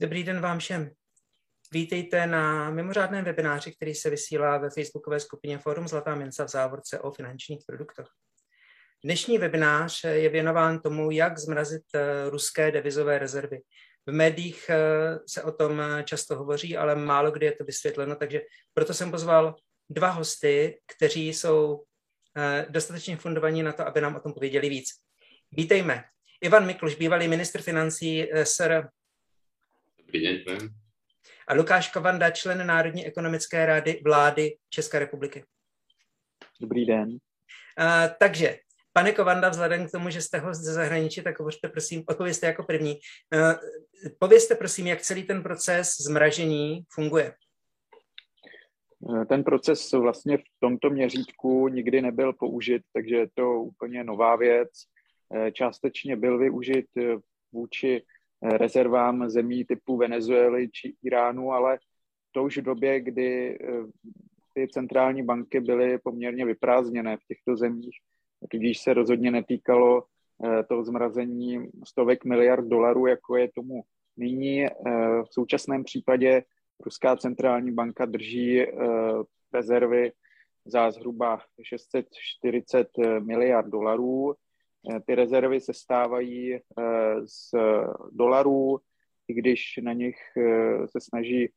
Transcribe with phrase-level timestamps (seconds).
[0.00, 0.90] Dobrý den vám všem.
[1.72, 7.00] Vítejte na mimořádném webináři, který se vysílá ve facebookové skupině Forum Zlatá mince v závorce
[7.00, 8.06] o finančních produktech.
[9.04, 13.60] Dnešní webinář je věnován tomu, jak zmrazit eh, ruské devizové rezervy.
[14.06, 14.78] V médiích eh,
[15.26, 18.40] se o tom často hovoří, ale málo kdy je to vysvětleno, takže
[18.74, 19.56] proto jsem pozval
[19.90, 21.84] dva hosty, kteří jsou
[22.36, 24.88] eh, dostatečně fundovaní na to, aby nám o tom pověděli víc.
[25.52, 26.04] Vítejme.
[26.40, 28.88] Ivan Mikluš, bývalý ministr financí SR
[30.08, 30.68] Dobrý den.
[31.48, 35.44] A Lukáš Kovanda, člen Národní ekonomické rady vlády České republiky.
[36.60, 37.08] Dobrý den.
[37.08, 37.16] Uh,
[38.18, 38.56] takže,
[38.92, 42.62] pane Kovanda, vzhledem k tomu, že jste host ze zahraničí, tak hovořte prosím, odpověste jako
[42.62, 42.98] první.
[43.34, 43.54] Uh,
[44.18, 47.34] povězte prosím, jak celý ten proces zmražení funguje.
[49.28, 54.68] Ten proces vlastně v tomto měřítku nikdy nebyl použit, takže je to úplně nová věc.
[55.52, 56.86] Částečně byl využit
[57.52, 58.02] vůči
[58.42, 61.78] rezervám zemí typu Venezuely či Iránu, ale
[62.32, 63.66] to už v době, kdy eh,
[64.54, 67.96] ty centrální banky byly poměrně vyprázdněné v těchto zemích,
[68.50, 73.82] tudíž se rozhodně netýkalo eh, toho zmrazení stovek miliard dolarů, jako je tomu
[74.16, 74.66] nyní.
[74.66, 74.70] Eh,
[75.22, 76.42] v současném případě
[76.84, 78.66] Ruská centrální banka drží
[79.54, 80.12] rezervy
[80.64, 84.34] za zhruba 640 miliard dolarů.
[84.86, 86.60] Eh, ty rezervy se stávají eh,
[87.24, 87.50] z
[88.10, 88.78] dolarů,
[89.28, 91.52] i když na nich eh, se snaží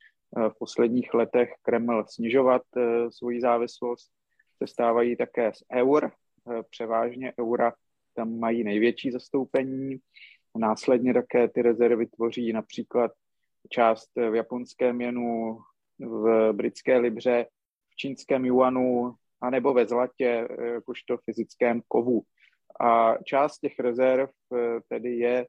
[0.50, 2.62] v posledních letech Kreml snižovat
[3.10, 4.12] svoji závislost,
[4.58, 6.12] se stávají také z eur,
[6.70, 7.74] převážně eura
[8.14, 9.98] tam mají největší zastoupení.
[10.58, 13.12] Následně také ty rezervy tvoří například
[13.70, 15.60] část v japonském měnu,
[16.00, 17.46] v britské libře,
[17.90, 22.24] v čínském juanu, anebo ve zlatě, jakožto fyzickém kovu.
[22.80, 25.46] A část těch rezerv eh, tedy je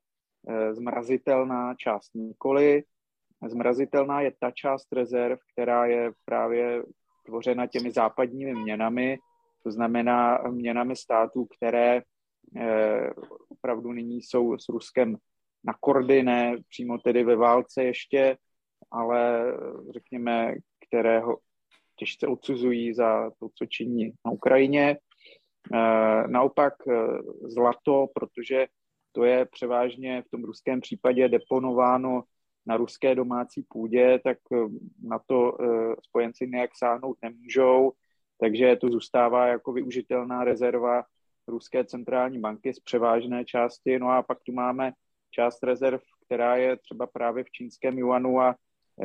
[0.48, 2.82] eh, zmrazitelná, část nikoli.
[3.48, 6.82] Zmrazitelná je ta část rezerv, která je právě
[7.26, 9.18] tvořena těmi západními měnami,
[9.62, 12.02] to znamená měnami států, které
[12.56, 13.10] eh,
[13.48, 15.16] opravdu nyní jsou s Ruskem
[15.64, 18.36] na kordy, ne přímo tedy ve válce ještě,
[18.90, 19.44] ale
[19.92, 20.54] řekněme,
[20.86, 21.38] kterého
[21.96, 24.96] těžce odsuzují za to, co činí na Ukrajině.
[25.74, 26.94] Eh, naopak eh,
[27.48, 28.66] zlato, protože
[29.12, 32.22] to je převážně v tom ruském případě deponováno
[32.66, 34.56] na ruské domácí půdě, tak eh,
[35.02, 35.58] na to
[36.02, 37.92] spojenci nějak sáhnout nemůžou,
[38.40, 41.04] takže to zůstává jako využitelná rezerva
[41.48, 43.98] ruské centrální banky z převážné části.
[43.98, 44.92] No a pak tu máme
[45.30, 48.56] část rezerv, která je třeba právě v čínském juanu a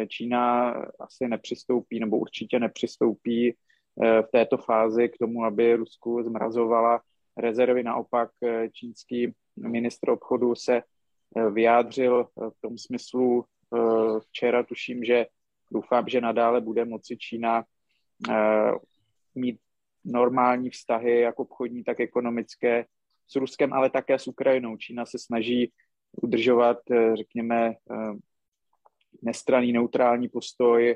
[0.09, 3.55] Čína asi nepřistoupí, nebo určitě nepřistoupí
[3.97, 7.01] v této fázi k tomu, aby Rusku zmrazovala
[7.37, 7.83] rezervy.
[7.83, 13.45] Naopak eh, čínský ministr obchodu se eh, vyjádřil v tom smyslu
[14.19, 15.25] včera, tuším, že
[15.71, 17.63] doufám, že nadále bude moci Čína
[19.35, 19.59] mít
[20.05, 22.85] normální vztahy, jak obchodní, tak ekonomické
[23.27, 24.77] s Ruskem, ale také s Ukrajinou.
[24.77, 25.71] Čína se snaží
[26.21, 26.77] udržovat,
[27.13, 27.75] řekněme,
[29.21, 30.95] nestraný neutrální postoj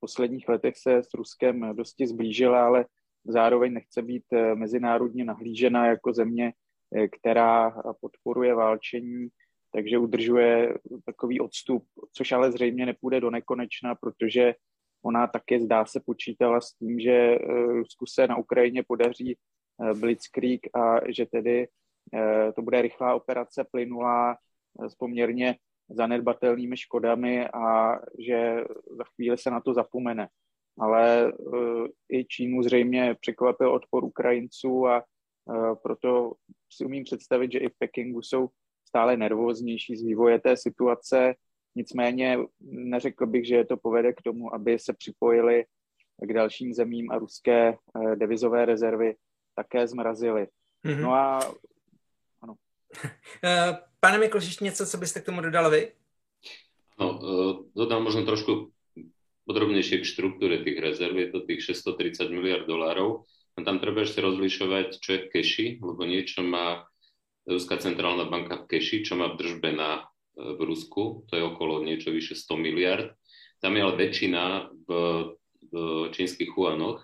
[0.00, 2.84] posledních letech se s Ruskem dosti zblížila, ale
[3.24, 6.52] zároveň nechce být eh, mezinárodně nahlížena jako země,
[6.96, 9.28] eh, která podporuje válčení,
[9.72, 14.54] takže udržuje takový odstup, což ale zřejmě nepůjde do nekonečna, protože
[15.04, 19.36] ona také zdá se počítala s tím, že eh, Rusku se na Ukrajině podaří
[19.94, 21.68] Blitzkrieg a že tedy
[22.56, 24.36] to bude rychlá operace, plynulá,
[24.88, 25.56] s poměrně
[25.90, 28.64] zanedbatelnými škodami a že
[28.96, 30.28] za chvíli se na to zapomene.
[30.78, 35.02] Ale uh, i Čínu zřejmě překvapil odpor Ukrajinců a
[35.44, 36.32] uh, proto
[36.72, 38.48] si umím představit, že i v Pekingu jsou
[38.88, 41.34] stále nervóznější z vývoje té situace.
[41.74, 45.64] Nicméně neřekl bych, že to povede k tomu, aby se připojili
[46.22, 49.14] k dalším zemím a ruské uh, devizové rezervy
[49.54, 50.46] také zmrazily.
[50.86, 51.00] Mm-hmm.
[51.00, 51.40] No a.
[54.00, 55.92] Pane Mikloš, ještě něco, co byste k tomu dodal vy?
[56.98, 57.20] No,
[57.78, 58.74] dodám možno trošku
[59.46, 61.14] podrobnejšie k štruktúre tých rezerv.
[61.14, 63.24] Je to tých 630 miliard dolárov.
[63.54, 66.86] A tam treba ešte rozlišovať, čo je v keši, lebo niečo má
[67.48, 70.04] Ruská centrálna banka v keši, čo má v držbe na,
[70.36, 73.16] e, v Rusku, to je okolo niečo vyše 100 miliard.
[73.64, 74.90] Tam je ale väčšina v,
[75.72, 75.74] v
[76.12, 77.00] čínskych huanoch.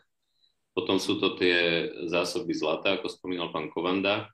[0.77, 4.34] Potom sú to tie zásoby zlata, ako spomínal pán Kovanda.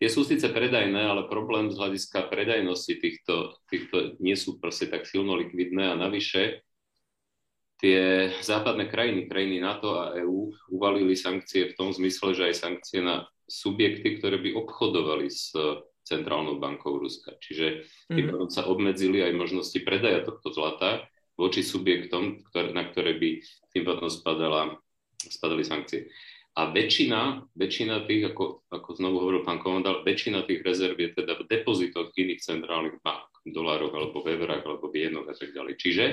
[0.00, 5.04] Tie sú síce predajné, ale problém z hľadiska predajnosti týchto, týchto nie sú proste tak
[5.04, 6.64] silno likvidné a navyše
[7.84, 13.04] tie západné krajiny, krajiny NATO a EÚ uvalili sankcie v tom zmysle, že aj sankcie
[13.04, 15.52] na subjekty, ktoré by obchodovali s
[16.04, 17.36] centrálnou bankou Ruska.
[17.36, 18.52] Čiže tým mm-hmm.
[18.52, 21.04] sa obmedzili aj možnosti predaja tohto zlata
[21.36, 23.40] voči subjektom, ktoré, na ktoré by
[23.72, 24.76] tým potom spadala,
[25.16, 26.08] spadali sankcie.
[26.60, 31.40] A väčšina, väčšina tých, ako, ako znovu hovoril pán komandál, väčšina tých rezerv je teda
[31.40, 35.56] v depozitoch iných centrálnych bank, v dolároch alebo v eurách alebo v jednoch a tak
[35.56, 35.80] ďalej.
[35.80, 36.04] Čiže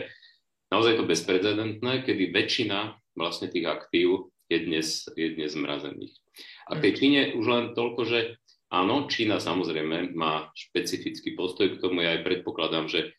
[0.71, 6.15] naozaj to bezprecedentné, kedy väčšina vlastne tých aktív je dnes, je dnes zmrazených.
[6.71, 8.39] A tej Číne už len toľko, že
[8.71, 12.07] áno, Čína samozrejme má špecifický postoj k tomu.
[12.07, 13.11] Ja aj predpokladám, že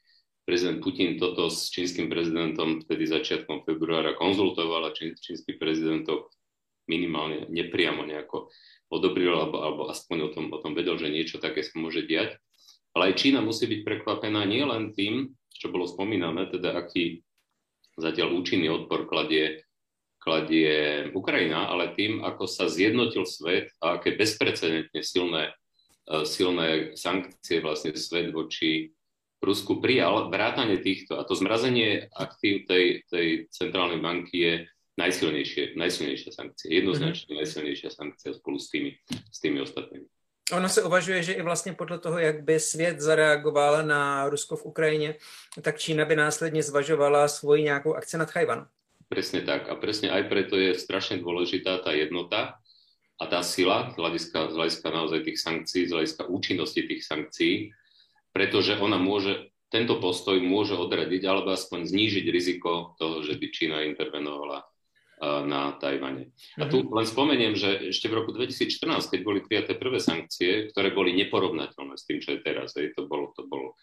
[0.49, 6.33] prezident Putin toto s čínskym prezidentom vtedy začiatkom februára konzultoval a čín, čínsky prezident to
[6.89, 8.49] minimálne nepriamo nejako
[8.89, 12.41] odobril alebo, alebo aspoň o tom, o tom vedel, že niečo také sa môže diať.
[12.97, 17.21] Ale aj Čína musí byť prekvapená nielen tým, čo bolo spomínané, teda aký
[18.01, 19.69] zatiaľ účinný odpor kladie
[20.19, 25.55] kladie Ukrajina, ale tým, ako sa zjednotil svet a aké bezprecedentne silné,
[26.05, 28.93] e, silné sankcie vlastne svet voči
[29.39, 34.55] Rusku prijal, vrátanie týchto a to zmrazenie aktív tej, tej centrálnej banky je
[34.99, 37.39] najsilnejšie, najsilnejšia sankcia, jednoznačne mm-hmm.
[37.39, 40.11] najsilnejšia sankcia spolu s tými, s tými ostatnými.
[40.53, 44.65] Ono se uvažuje, že i vlastně podle toho, jak by svět zareagoval na Rusko v
[44.65, 45.15] Ukrajině,
[45.63, 48.67] tak Čína by následně zvažovala svoji nějakou akci nad Chajvan.
[49.09, 49.73] Presne tak.
[49.73, 52.61] A presne aj preto je strašne dôležitá tá jednota
[53.17, 57.73] a tá sila z hľadiska, z hľadiska naozaj tých sankcií, z hľadiska účinnosti tých sankcií,
[58.37, 63.89] pretože ona môže, tento postoj môže odradiť alebo aspoň znížiť riziko toho, že by Čína
[63.89, 64.69] intervenovala
[65.21, 66.31] na Tajvane.
[66.63, 66.95] A tu mhm.
[66.95, 71.95] len spomeniem, že ešte v roku 2014, keď boli prijaté prvé sankcie, ktoré boli neporovnateľné
[71.99, 73.75] s tým, čo je teraz, hej, to, bol, to, bol,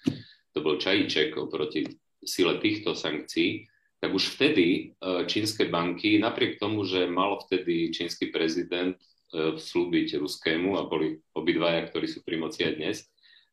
[0.56, 1.86] to bol čajíček oproti
[2.24, 3.68] sile týchto sankcií,
[4.02, 4.84] tak už vtedy e,
[5.26, 8.98] čínske banky, napriek tomu, že mal vtedy čínsky prezident
[9.34, 12.98] e, slúbiť ruskému a boli obidvaja, ktorí sú pri moci aj dnes,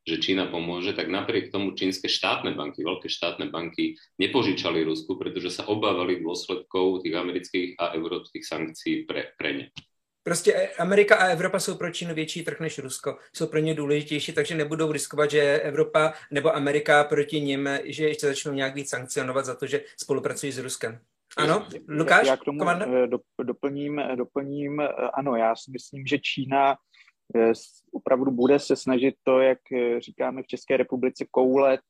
[0.02, 5.54] že Čína pomôže, tak napriek tomu čínske štátne banky, veľké štátne banky nepožičali Rusku, pretože
[5.54, 9.66] sa obávali dôsledkov tých amerických a európskych sankcií pre, pre ne.
[10.25, 14.32] Prostě Amerika a Evropa jsou pro Čínu větší trh než Rusko, jsou pro ně důležitější,
[14.32, 19.44] takže nebudou riskovat, že Evropa nebo Amerika proti nim, že ještě začnou nějak víc sankcionovat
[19.44, 21.00] za to, že spolupracují s Ruskem.
[21.37, 22.26] Ano, Lukáš?
[22.26, 22.93] Já k tomu komandant?
[23.43, 24.82] doplním, doplním,
[25.14, 26.76] ano, já si myslím, že Čína eh,
[27.93, 31.81] opravdu bude se snažit to, jak eh, říkáme v České republice, koulet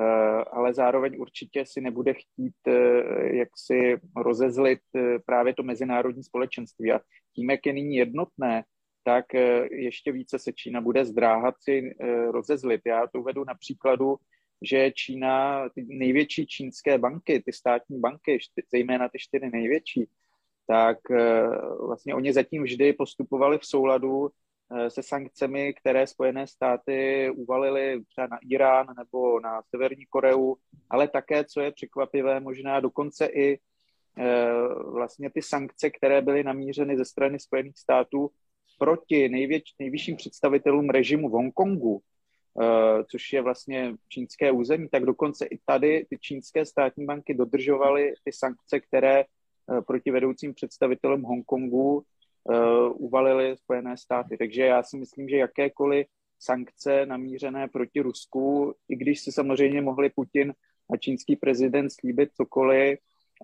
[0.00, 6.24] Eh, ale zároveň určitě si nebude chtít eh, jak si rozezlit eh, právě to mezinárodní
[6.24, 6.92] společenství.
[6.92, 7.00] A
[7.34, 8.64] tím, jak je nyní jednotné,
[9.04, 9.24] tak
[9.70, 11.96] ještě více se Čína bude zdráhat si
[12.30, 12.80] rozezlit.
[12.86, 14.16] Já to uvedu na příkladu,
[14.62, 18.38] že Čína, ty největší čínské banky, ty státní banky,
[18.72, 20.08] zejména ty čtyři největší,
[20.66, 20.98] tak
[21.86, 24.43] vlastně oni zatím vždy postupovali v souladu Eh,
[24.88, 30.54] se sankcemi, které Spojené státy uvalily třeba na Irán nebo na Severní Koreu,
[30.90, 33.58] ale také, co je překvapivé, možná dokonce i
[34.18, 34.48] eh,
[34.92, 38.30] vlastně ty sankce, které byly namířeny ze strany Spojených států
[38.78, 42.00] proti nejvěč, nejvyšším představitelům režimu v Hongkongu,
[42.62, 48.14] eh, což je vlastně čínské území, tak dokonce i tady ty čínské státní banky dodržovaly
[48.24, 49.24] ty sankce, které
[49.86, 52.04] proti vedoucím představitelům Hongkongu
[52.94, 54.36] uvalily Spojené státy.
[54.36, 56.06] Takže já si myslím, že jakékoliv
[56.38, 60.54] sankce namířené proti Rusku, i když si samozřejmě mohli Putin
[60.92, 62.98] a čínský prezident slíbit cokoliv,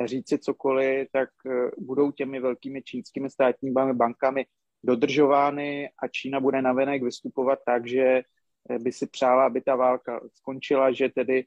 [0.04, 4.46] říci cokoliv, tak uh, budou těmi velkými čínskými státními bankami
[4.84, 8.22] dodržovány a Čína bude navenek vystupovat tak, že
[8.70, 11.44] eh, by si přála, aby ta válka skončila, že tedy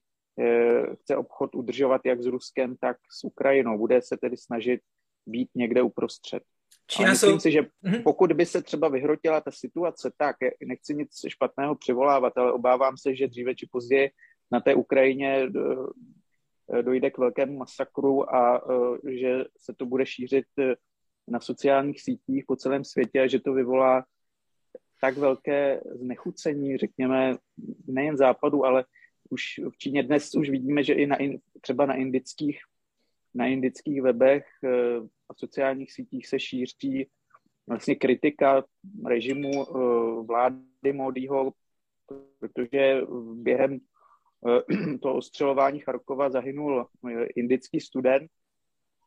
[0.95, 3.77] chce obchod udržovat jak s Ruskem, tak s Ukrajinou.
[3.77, 4.81] Bude se tedy snažit
[5.25, 6.43] být někde uprostřed.
[6.87, 7.39] Čína Ale myslím jsou...
[7.39, 8.03] si, že mhm.
[8.03, 10.35] pokud by se třeba vyhrotila ta situace tak,
[10.65, 14.09] nechci nic špatného přivolávat, ale obávám se, že dříve či později
[14.51, 15.47] na té Ukrajině
[16.73, 20.75] eh, dojde k velkému masakru a eh, že se to bude šířit eh,
[21.27, 24.05] na sociálních sítích po celém světě a že to vyvolá
[25.01, 27.37] tak velké znechucení, řekněme,
[27.87, 28.85] nejen západu, ale
[29.29, 31.17] už v Číně dnes už vidíme, že i na,
[31.61, 32.59] třeba na indických
[33.35, 34.45] na indických webech
[35.33, 37.07] eh, a sociálních sítích se šíří
[37.67, 38.63] vlastně kritika
[39.05, 41.51] režimu eh, vlády Modího,
[42.39, 43.01] protože
[43.33, 43.79] během
[44.47, 46.87] eh, toho ostřelování Charkova zahynul
[47.35, 48.31] indický student,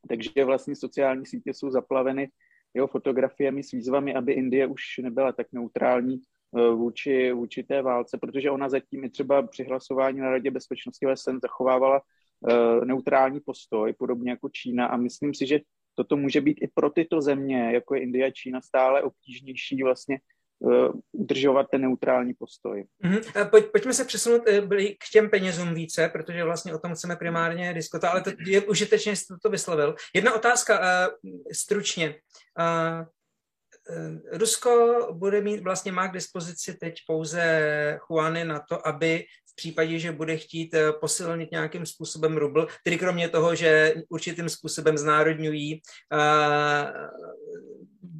[0.08, 2.28] takže vlastně sociální sítě jsou zaplaveny
[2.74, 6.20] jeho fotografiemi s výzvami, aby Indie už nebyla tak neutrální
[6.52, 11.38] vůči, vůči té válce, protože ona zatím i třeba při hlasování na Radě bezpečnosti OSN
[11.42, 12.00] zachovávala
[12.48, 14.86] Eh, neutrální postoj, podobně jako Čína.
[14.86, 15.60] A myslím si, že
[15.96, 20.18] toto může být i pro tyto země, jako je Indie a Čína, stále obtížnější vlastně
[21.12, 22.84] udržovat ten neutrální postoj.
[23.04, 23.50] Mm-hmm.
[23.50, 24.42] Pojď, pojďme se přesunout
[24.98, 29.12] k těm penězům více, protože vlastně o tom chceme primárně diskutovat, ale to je užitečně,
[29.12, 29.94] jestli to vyslovil.
[30.14, 30.80] Jedna otázka
[31.52, 32.14] stručně.
[32.58, 33.06] Eh,
[34.32, 39.24] Rusko bude mít, vlastně má k dispozici teď pouze Juany na to, aby
[39.56, 44.48] v případě, že bude chtít eh, posilnit nějakým způsobem rubl, tedy kromě toho, že určitým
[44.48, 45.80] způsobem znárodňují
[46.12, 46.20] uh,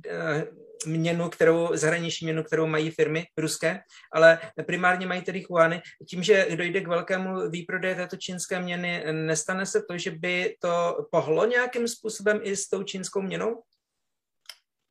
[0.07, 0.43] uh,
[0.87, 3.81] měnu, kterou, zahraniční měnu, kterou mají firmy ruské,
[4.12, 5.83] ale primárně mají tedy Juany.
[6.09, 10.97] Tím, že dojde k velkému výprodeji této čínské měny, nestane se to, že by to
[11.11, 13.62] pohlo nějakým způsobem i s tou čínskou měnou?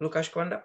[0.01, 0.63] Lukáš Kvanda?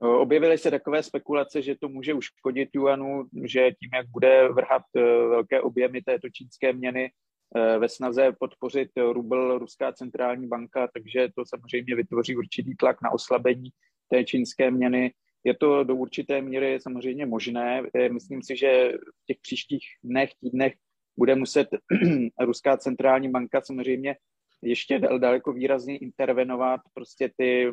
[0.00, 5.00] Objevily se takové spekulace, že to může uškodit Juanu, že tím, jak bude vrhat e,
[5.02, 7.10] velké objemy této čínské měny
[7.56, 13.10] e, ve snaze podpořit rubl Ruská centrální banka, takže to samozřejmě vytvoří určitý tlak na
[13.10, 13.70] oslabení
[14.08, 15.12] té čínské měny.
[15.44, 17.82] Je to do určité míry samozřejmě možné.
[18.12, 18.92] Myslím si, že
[19.22, 20.72] v těch příštích dnech, týdnech
[21.18, 21.68] bude muset
[22.40, 24.16] Ruská centrální banka samozřejmě
[24.62, 26.80] ještě daleko výrazně intervenovat.
[26.94, 27.72] Prostě ty,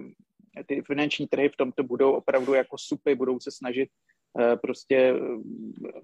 [0.65, 3.89] ty finanční trhy v tomto budou opravdu jako supy, budou se snažit
[4.39, 5.13] eh, prostě,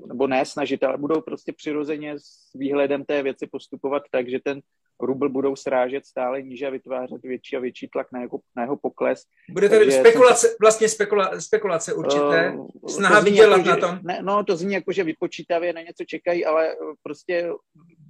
[0.07, 4.61] nebo ne snažit, ale budou prostě přirozeně s výhledem té věci postupovat tak, že ten
[5.01, 8.77] rubl budou srážet stále níže a vytvářet větší a větší tlak na jeho, na jeho
[8.77, 9.23] pokles.
[9.49, 10.55] Bude to spekulace, jsem...
[10.61, 13.99] vlastně spekula, spekulace určité, uh, snaha to vydělat jako, na tom.
[14.03, 17.49] Ne, no, to zní jako, že vypočítavě na něco čekají, ale prostě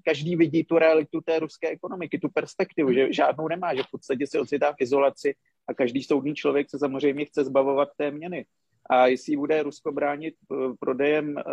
[0.06, 4.28] každý vidí tu realitu té ruské ekonomiky, tu perspektivu, že žádnou nemá, že v podstatě
[4.28, 5.36] se ocitá v izolaci
[5.68, 8.46] a každý soudný člověk se samozřejmě chce zbavovat té měny.
[8.90, 11.44] A jestli bude Rusko bránit eh, prodejem, eh,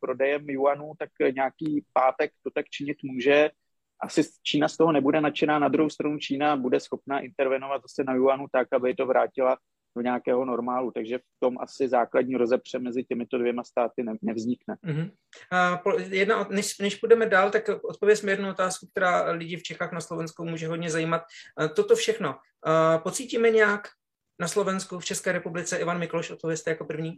[0.00, 3.50] prodejem juanů, tak nějaký pátek to tak činit může
[4.00, 8.14] asi Čína z toho nebude nadšená, na druhou stranu Čína bude schopná intervenovat zase na
[8.14, 9.58] Yuanu tak, aby to vrátila
[9.96, 14.76] do nějakého normálu, takže v tom asi základní rozepře mezi těmito dvěma státy ne, nevznikne.
[14.86, 15.10] Uh-huh.
[15.52, 20.00] A jedna, než, než půjdeme dál, tak odpovězme jednu otázku, která lidi v Čechách na
[20.00, 21.22] Slovensku může hodně zajímat.
[21.74, 22.38] Toto všechno.
[23.02, 23.88] Pocítíme nějak
[24.40, 27.16] na Slovensku, v České republice, Ivan Mikloš, odpověste jako první?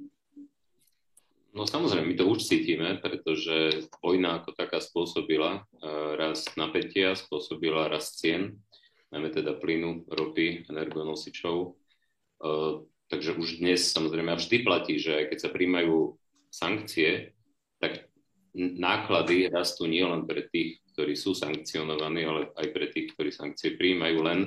[1.55, 7.91] No samozrejme, my to už cítime, pretože vojna ako taká spôsobila uh, rast napätia, spôsobila
[7.91, 8.62] rast cien,
[9.11, 11.75] najmä teda plynu, ropy, energonosičov.
[12.40, 16.16] Uh, takže už dnes samozrejme a vždy platí, že keď sa príjmajú
[16.49, 17.37] sankcie,
[17.76, 18.09] tak
[18.56, 24.18] náklady rastú nielen pre tých, ktorí sú sankcionovaní, ale aj pre tých, ktorí sankcie príjmajú,
[24.25, 24.40] len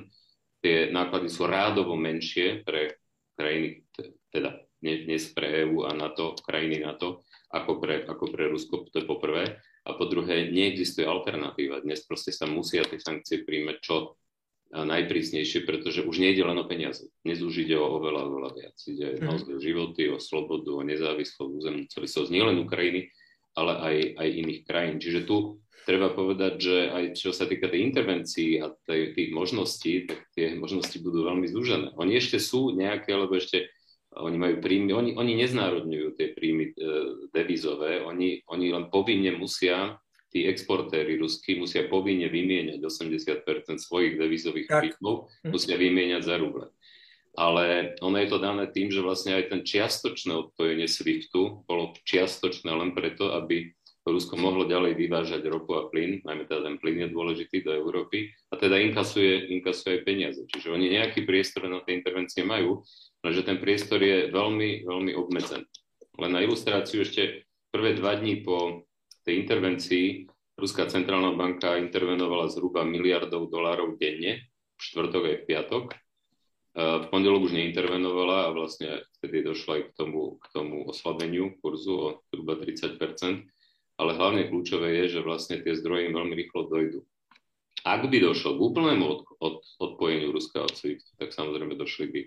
[0.59, 3.00] tie náklady sú rádovo menšie pre
[3.35, 3.83] krajiny,
[4.31, 7.23] teda dnes pre EÚ a NATO, krajiny NATO,
[7.53, 9.62] ako pre, ako pre Rusko, to je poprvé.
[9.83, 11.83] A po druhé, neexistuje alternatíva.
[11.83, 14.15] Dnes proste sa musia tie sankcie príjmať čo
[14.74, 17.06] najprísnejšie, pretože už nejde len o peniaze.
[17.22, 18.77] Dnes už ide o oveľa, oveľa viac.
[18.89, 19.30] Ide mm.
[19.30, 23.13] o životy, o slobodu, o nezávislosť, územnú celistvosť nielen Ukrajiny,
[23.53, 24.98] ale aj, aj iných krajín.
[24.98, 30.10] Čiže tu treba povedať, že aj čo sa týka tej intervencií a tej, tých možností,
[30.10, 31.94] tak tie možnosti budú veľmi zúžené.
[32.00, 33.70] Oni ešte sú nejaké, lebo ešte
[34.13, 36.74] oni majú príjmy, oni, oni neznárodňujú tie príjmy e,
[37.34, 39.98] devizové, oni, oni len povinne musia,
[40.34, 45.54] tí exportéry ruskí musia povinne vymieňať 80% svojich devizových príjmov, hm.
[45.54, 46.74] musia vymieňať za ruble.
[47.34, 52.70] Ale ono je to dané tým, že vlastne aj ten čiastočné odpojenie SWIFTu bolo čiastočné
[52.70, 53.74] len preto, aby
[54.04, 58.36] Rusko mohlo ďalej vyvážať ropu a plyn, najmä teda ten plyn je dôležitý do Európy,
[58.52, 60.42] a teda inkasuje, inkasuje aj peniaze.
[60.44, 62.84] Čiže oni nejaký priestor na tie intervencie majú,
[63.24, 65.63] lenže ten priestor je veľmi, veľmi obmedzený.
[66.20, 68.84] Len na ilustráciu ešte prvé dva dní po
[69.24, 70.08] tej intervencii
[70.53, 74.46] Ruská centrálna banka intervenovala zhruba miliardov dolárov denne,
[74.77, 75.86] v štvrtok aj v piatok.
[76.74, 81.94] V pondelok už neintervenovala a vlastne vtedy došlo aj k tomu, k tomu oslabeniu kurzu
[81.94, 82.98] o zhruba 30%
[83.98, 87.00] ale hlavne kľúčové je, že vlastne tie zdroje veľmi rýchlo dojdu.
[87.84, 92.22] Ak by došlo k úplnému od, od, odpojeniu Ruska od SWIFT, tak samozrejme došli by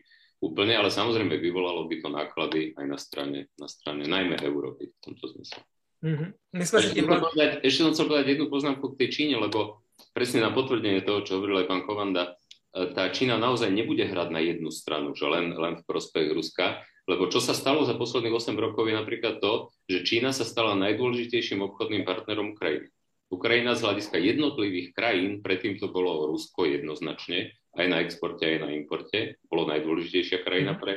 [0.45, 4.99] úplne, ale samozrejme vyvolalo by to náklady aj na strane, na strane najmä Európy v
[5.01, 5.65] tomto zmysle.
[6.05, 6.29] Mm-hmm.
[6.57, 9.81] Myslím, ešte, chcel povedať, ešte som chcel povedať jednu poznámku k tej Číne, lebo
[10.13, 12.37] presne na potvrdenie toho, čo hovoril aj pán Kovanda,
[12.73, 16.85] e, tá Čína naozaj nebude hrať na jednu stranu, že len, len v prospech Ruska,
[17.07, 20.75] lebo čo sa stalo za posledných 8 rokov je napríklad to, že Čína sa stala
[20.75, 22.91] najdôležitejším obchodným partnerom Ukrajiny.
[23.27, 28.71] Ukrajina z hľadiska jednotlivých krajín, predtým to bolo Rusko jednoznačne, aj na exporte, aj na
[28.75, 30.81] importe, bolo najdôležitejšia krajina mhm.
[30.83, 30.95] pre,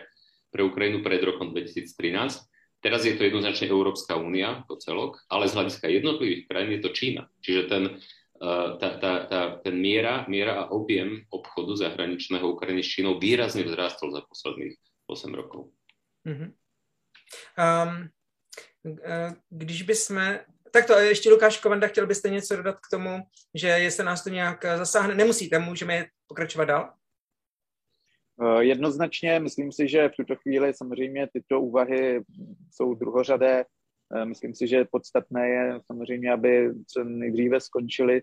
[0.49, 2.49] pre Ukrajinu pred rokom 2013.
[2.79, 6.95] Teraz je to jednoznačne Európska únia, to celok, ale z hľadiska jednotlivých krajín je to
[6.95, 7.23] Čína.
[7.43, 7.83] Čiže ten,
[8.39, 13.67] uh, tá, tá, tá, ten miera, miera a objem obchodu zahraničného Ukrajiny s Čínou výrazne
[13.67, 14.79] vzrástol za posledných
[15.11, 15.75] 8 rokov.
[16.23, 16.49] Mm-hmm.
[17.59, 18.09] Um,
[19.49, 20.39] když bychom...
[20.71, 23.19] Tak to ještě Lukáš Kovanda, chtěl byste něco dodat k tomu,
[23.55, 26.93] že jestli nás to nějak zasáhne, nemusíte, můžeme pokračovat dál?
[28.41, 32.21] Eh, jednoznačně, myslím si, že v tuto chvíli samozřejmě tyto úvahy
[32.71, 33.65] jsou druhořadé.
[34.15, 38.21] Eh, myslím si, že podstatné je samozřejmě, aby co nejdříve skončily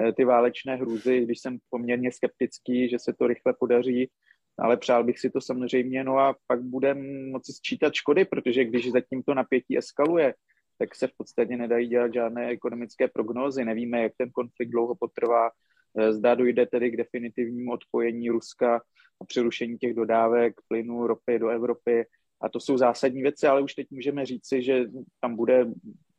[0.00, 4.10] eh, ty válečné hrůzy, když jsem poměrně skeptický, že se to rychle podaří,
[4.58, 8.90] ale přál bych si to samozřejmě, no a pak budeme moci sčítat škody, protože když
[8.90, 10.34] zatím to napětí eskaluje,
[10.78, 13.64] tak se v podstatě nedají dělat žádné ekonomické prognózy.
[13.64, 15.50] Nevíme, jak ten konflikt dlouho potrvá,
[16.10, 18.82] zda dojde tedy k definitivnímu odpojení Ruska
[19.20, 22.06] a přerušení těch dodávek plynu, ropy do Evropy.
[22.40, 24.84] A to jsou zásadní věci, ale už teď můžeme říci, že
[25.20, 25.66] tam bude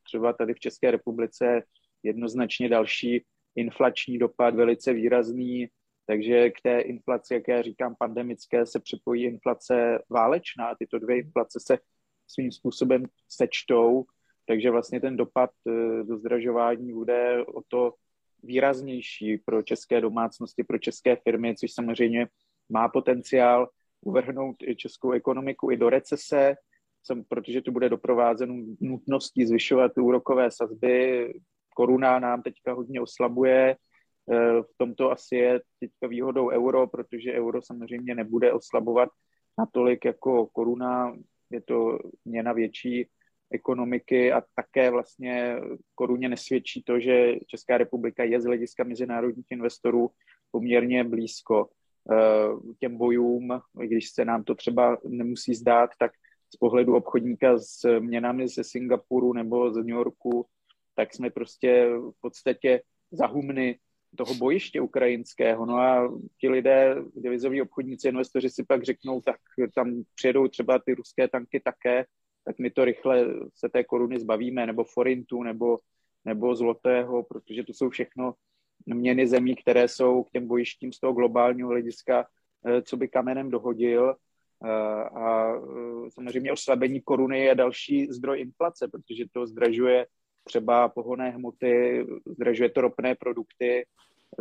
[0.03, 1.63] třeba tady v České republice
[2.03, 5.67] jednoznačně další inflační dopad velice výrazný,
[6.05, 10.75] takže k té inflaci, jak já říkám, pandemické, se připojí inflace válečná.
[10.79, 11.77] Tyto dvě inflace se
[12.27, 14.05] svým způsobem sečtou,
[14.45, 17.93] takže vlastně ten dopad eh, do zdražování bude o to
[18.43, 22.27] výraznější pro české domácnosti, pro české firmy, což samozřejmě
[22.69, 23.69] má potenciál
[24.01, 26.55] uvrhnout českou ekonomiku i do recese,
[27.27, 31.33] protože to bude doprovázeno nutností zvyšovat úrokové sazby.
[31.75, 37.61] Koruna nám teďka hodně oslabuje, eh, v tomto asi je teďka výhodou euro, protože euro
[37.61, 39.09] samozřejmě nebude oslabovat
[39.57, 41.15] natolik jako koruna,
[41.49, 43.09] je to měna větší
[43.51, 45.55] ekonomiky a také vlastně
[45.95, 50.11] koruně nesvědčí to, že Česká republika je z hlediska mezinárodních investorů
[50.51, 56.11] poměrně blízko uh, těm bojům, i když se nám to třeba nemusí zdát, tak
[56.55, 60.45] z pohledu obchodníka s měnami ze Singapuru nebo z New Yorku,
[60.95, 62.81] tak jsme prostě v podstatě
[63.11, 63.79] zahumny
[64.17, 65.65] toho bojiště ukrajinského.
[65.65, 69.35] No a ti lidé, devizoví obchodníci, investoři si pak řeknou, tak
[69.75, 72.05] tam přijedou třeba ty ruské tanky také,
[72.49, 75.79] tak my to rychle se té koruny zbavíme, nebo forintu, nebo,
[76.25, 78.33] nebo zlotého, protože to jsou všechno
[78.85, 82.25] měny zemí, které jsou k těm bojištím z toho globálního hlediska,
[82.65, 84.15] eh, co by kamenem dohodil.
[84.65, 84.69] Eh,
[85.03, 90.07] a eh, samozřejmě oslabení koruny je další zdroj inflace, protože to zdražuje
[90.43, 93.85] třeba pohonné hmoty, zdražuje to ropné produkty.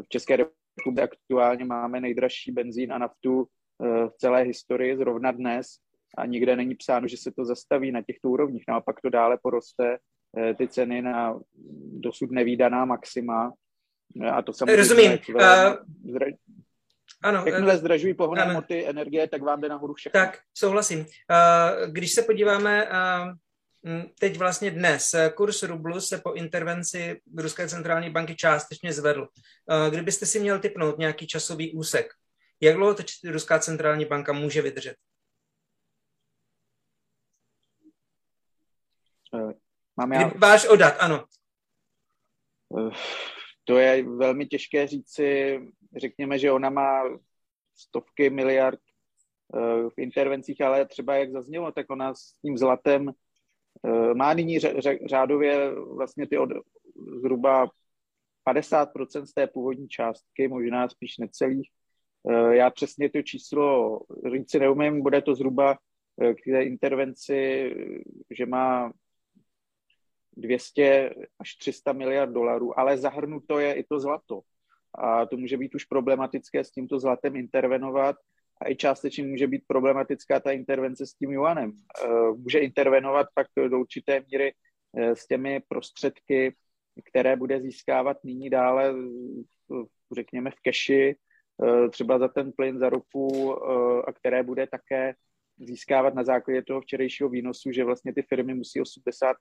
[0.03, 3.47] V České republice aktuálně máme nejdražší benzín a naftu
[4.09, 5.67] v celé historii zrovna dnes
[6.17, 8.65] a nikde není psáno, že se to zastaví na těchto úrovních.
[8.69, 9.99] No a pak to dále poroste
[10.39, 11.41] eh, ty ceny na
[11.93, 13.53] dosud nevýdaná maxima.
[14.33, 14.77] A to samozřejmě...
[14.77, 15.19] Rozumím.
[16.13, 16.27] Zra...
[17.23, 17.45] Ano.
[17.47, 20.21] Jakmile uh, zdražují pohonné hmoty, energie, tak vám jde nahoru všechno.
[20.21, 20.99] Tak, souhlasím.
[20.99, 21.07] Uh,
[21.93, 23.33] když se podíváme uh,
[24.19, 29.29] teď vlastně dnes, kurz rublu se po intervenci Ruské centrální banky částečně zvedl.
[29.91, 32.07] Kdybyste si měl typnout nějaký časový úsek,
[32.61, 34.95] jak dlouho to Ruská centrální banka může vydržet?
[39.97, 40.31] Mám já...
[40.37, 41.25] Váš odat, ano.
[42.79, 42.91] Eh,
[43.65, 45.61] to je velmi těžké říci.
[45.97, 47.03] Řekněme, že ona má
[47.75, 48.81] stovky miliard
[49.55, 53.11] eh, v intervencích, ale třeba jak zaznělo, tak ona s tím zlatem
[54.15, 54.59] má nyní
[55.07, 56.51] řádově vlastně ty od,
[57.21, 57.71] zhruba
[58.49, 61.71] 50% z té původní částky, možná spíš necelých.
[62.51, 64.01] Já přesně to číslo
[64.33, 65.79] říct si neumím, bude to zhruba
[66.17, 67.71] k té intervenci,
[68.31, 68.93] že má
[70.39, 74.41] 200 až 300 miliard dolarů, ale zahrnuto je i to zlato.
[74.95, 78.17] A to může být už problematické s tímto zlatem intervenovat
[78.61, 81.73] a i částečně může být problematická ta intervence s tím juanem.
[82.05, 84.55] Eh, může intervenovat pak do určité míry
[84.97, 86.55] eh, s těmi prostředky,
[87.05, 88.95] které bude získávat nyní dále,
[90.15, 91.17] řekněme, v keši,
[91.65, 93.55] eh, třeba za ten plyn, za ropu,
[94.09, 95.15] a které bude také
[95.61, 99.35] získávat na základě toho včerejšího výnosu, že vlastně ty firmy musí 80%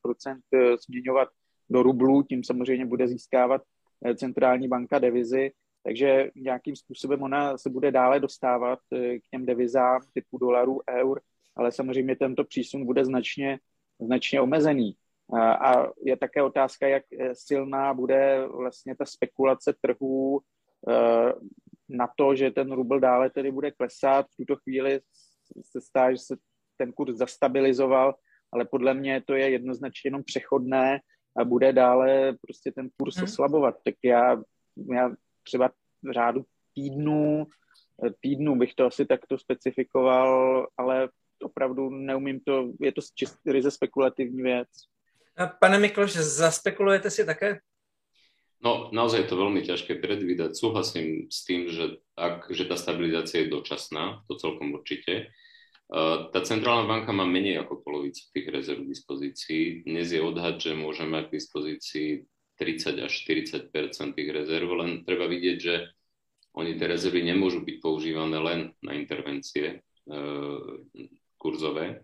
[0.53, 1.30] eh, změňovat
[1.69, 3.62] do rublů, tím samozřejmě bude získávat
[4.06, 5.51] eh, centrální banka devizy,
[5.84, 11.21] takže nějakým způsobem ona se bude dále dostávat eh, k těm devizám typu dolarů, eur,
[11.56, 13.60] ale samozřejmě tento přísun bude značně,
[13.99, 14.95] značně omezený.
[15.39, 17.03] A je také otázka, jak
[17.34, 20.41] silná bude vlastně ta spekulace trhů
[21.89, 24.25] na to, že ten rubl dále tedy bude klesat.
[24.25, 24.99] V tuto chvíli
[25.62, 26.36] se stá, že se
[26.77, 28.15] ten kurz zastabilizoval,
[28.51, 30.99] ale podle mě to je jednoznačně jenom přechodné
[31.38, 33.23] a bude dále prostě ten kurz hmm.
[33.23, 33.75] oslabovat.
[33.86, 34.38] Tak já,
[34.93, 35.12] já
[35.43, 35.69] třeba
[36.03, 37.45] v řádu týdnů,
[38.19, 41.10] týdnů bych to asi takto specifikoval, ale
[41.43, 44.67] opravdu neumím to, je to čistě ryze spekulativní věc.
[45.38, 47.60] A pane Mikloš, zaspekulujete si také?
[48.58, 50.58] No, naozaj je to veľmi ťažké predvídať.
[50.58, 55.30] Súhlasím s tým, že, ak, že tá stabilizácia je dočasná, to celkom určite.
[56.34, 59.88] Tá centrálna banka má menej ako polovicu tých rezerv k dispozícii.
[59.88, 62.10] Dnes je odhad, že môže mať k dispozícii
[62.58, 65.76] 30 až 40% tých rezerv, len treba vidieť, že
[66.58, 70.15] oni tie rezervy nemôžu byť používané len na intervencie e,
[71.38, 71.86] kurzové.
[71.93, 71.98] E,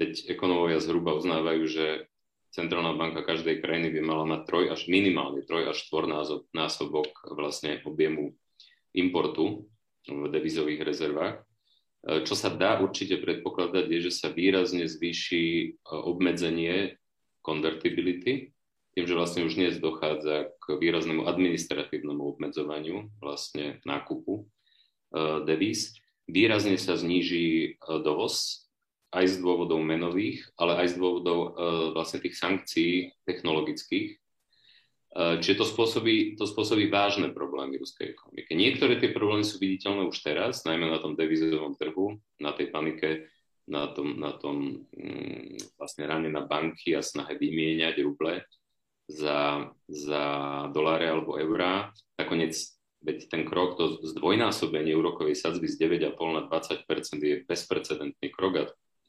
[0.00, 2.08] veď ekonomovia zhruba uznávajú, že
[2.54, 6.06] centrálna banka každej krajiny by mala mať troj až minimálne troj až štvor
[6.54, 8.38] násobok vlastne objemu
[8.94, 9.66] importu
[10.06, 11.34] v devizových rezervách.
[11.42, 11.42] E,
[12.22, 16.94] čo sa dá určite predpokladať, je, že sa výrazne zvýši e, obmedzenie
[17.42, 18.54] convertibility,
[18.94, 24.44] tým, že vlastne už dnes dochádza k výraznému administratívnemu obmedzovaniu vlastne nákupu e,
[25.42, 25.98] devíz.
[26.30, 28.64] Výrazne sa zníži dovoz
[29.14, 31.38] aj z dôvodov menových, ale aj z dôvodov
[31.94, 34.18] vlastne tých sankcií technologických,
[35.14, 38.50] Eh, čiže to spôsobí, to spôsobí vážne problémy ruskej ekonomiky.
[38.58, 43.30] Niektoré tie problémy sú viditeľné už teraz, najmä na tom devizovom trhu, na tej panike,
[43.70, 48.42] na tom, na tom mm, vlastne rane na banky a snahe vymieňať ruble
[49.06, 50.24] za, za
[50.74, 51.94] doláre alebo eurá.
[52.18, 52.58] Nakoniec
[52.98, 56.90] veď ten krok, to zdvojnásobenie úrokovej sadzby z 9,5 na 20%
[57.22, 58.64] je bezprecedentný krok a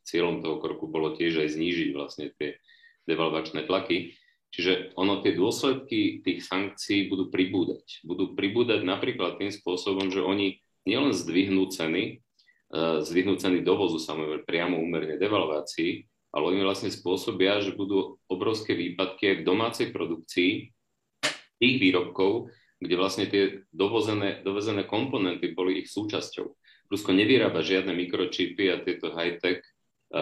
[0.05, 2.61] cieľom toho kroku bolo tiež aj znížiť vlastne tie
[3.09, 4.13] devalvačné tlaky.
[4.53, 8.05] Čiže ono tie dôsledky tých sankcií budú pribúdať.
[8.07, 12.23] Budú pribúdať napríklad tým spôsobom, že oni nielen zdvihnú ceny,
[12.71, 18.77] uh, zdvihnú ceny dovozu samozrejme priamo úmerne devalvácii, ale oni vlastne spôsobia, že budú obrovské
[18.79, 20.71] výpadky v domácej produkcii
[21.59, 22.47] tých výrobkov,
[22.79, 26.47] kde vlastne tie dovozené, dovezené komponenty boli ich súčasťou.
[26.91, 29.74] Rusko nevyrába žiadne mikročipy a tieto high-tech E,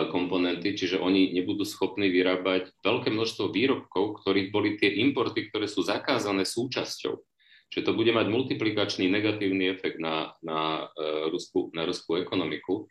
[0.09, 5.85] komponenty, čiže oni nebudú schopní vyrábať veľké množstvo výrobkov, ktorých boli tie importy, ktoré sú
[5.85, 7.13] zakázané súčasťou.
[7.69, 12.89] Čiže to bude mať multiplikačný negatívny efekt na, na, uh, ruskú, na ruskú ekonomiku.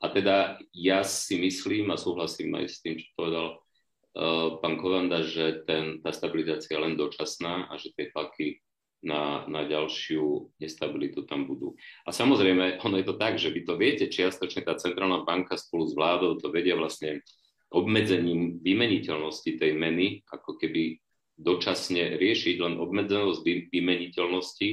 [0.00, 5.24] A teda ja si myslím a súhlasím aj s tým, čo povedal uh, pán Kovanda,
[5.24, 8.60] že ten, tá stabilizácia je len dočasná a že tie tlaky
[9.02, 11.78] na, na ďalšiu nestabilitu tam budú.
[12.02, 15.86] A samozrejme, ono je to tak, že vy to viete, čiastočne tá centrálna banka spolu
[15.86, 17.22] s vládou to vedia vlastne
[17.70, 20.98] obmedzením vymeniteľnosti tej meny, ako keby
[21.38, 24.68] dočasne riešiť, len obmedzenosť vymeniteľnosti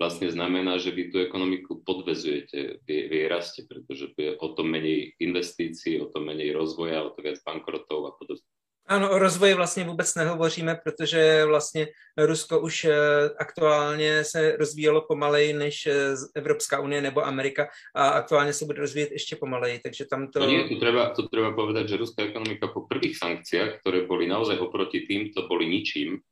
[0.00, 5.12] vlastne znamená, že vy tú ekonomiku podvezujete v jej raste, pretože je o to menej
[5.20, 8.48] investícií, o to menej rozvoja, o to viac bankrotov a podobne.
[8.90, 11.86] Ano, o rozvoji vlastně vůbec nehovoříme, protože vlastně
[12.18, 12.94] Rusko už eh,
[13.38, 15.94] aktuálně se rozvíjelo pomaleji než eh,
[16.34, 20.40] Evropská unie nebo Amerika a aktuálně se bude rozvíjet ještě pomaleji, takže tam to...
[20.40, 24.26] No nie, tu treba, tu treba povedať, že ruská ekonomika po prvých sankciách, ktoré boli
[24.26, 26.26] naozaj oproti týmto boli ničím,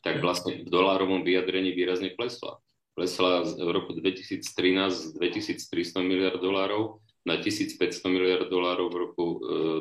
[0.00, 2.56] tak vlastne v dolárovom vyjadrení výrazne klesla.
[2.96, 4.48] Klesla v roku 2013
[4.96, 9.26] z 2300 miliard dolárov na 1500 miliard dolárov v roku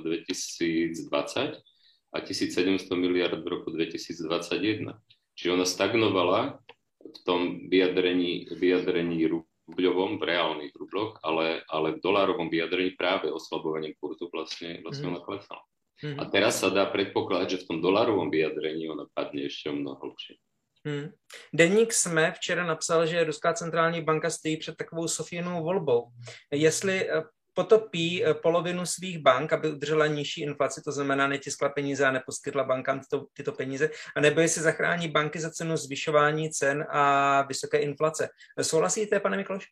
[0.03, 1.76] 2020 eh,
[2.13, 4.93] a 1700 miliard v roku 2021.
[5.37, 6.61] Čiže ona stagnovala
[7.01, 13.93] v tom vyjadrení, vyjadrení rubľovom, v reálnych rubloch, ale, ale v dolárovom vyjadrení práve oslabovaním
[14.01, 15.61] kurzu vlastne, vlastne ona klesala.
[16.01, 16.17] Mm.
[16.21, 20.37] A teraz sa dá predpokladať, že v tom dolárovom vyjadrení ona padne ešte mnoho hlbšie.
[20.85, 21.11] Hmm.
[21.53, 26.07] Deník SME včera napsal, že Ruská centrální banka stojí před takovou Sofínou volbou.
[26.51, 27.23] Jestli eh,
[27.57, 32.63] potopí eh, polovinu svých bank, aby udržela nižší inflaci, to znamená netiskla peníze a neposkytla
[32.63, 37.01] bankám tyto, tyto peníze, a nebo jestli zachrání banky za cenu zvyšování cen a
[37.41, 38.29] vysoké inflace.
[38.61, 39.65] Souhlasíte, pane Mikloš?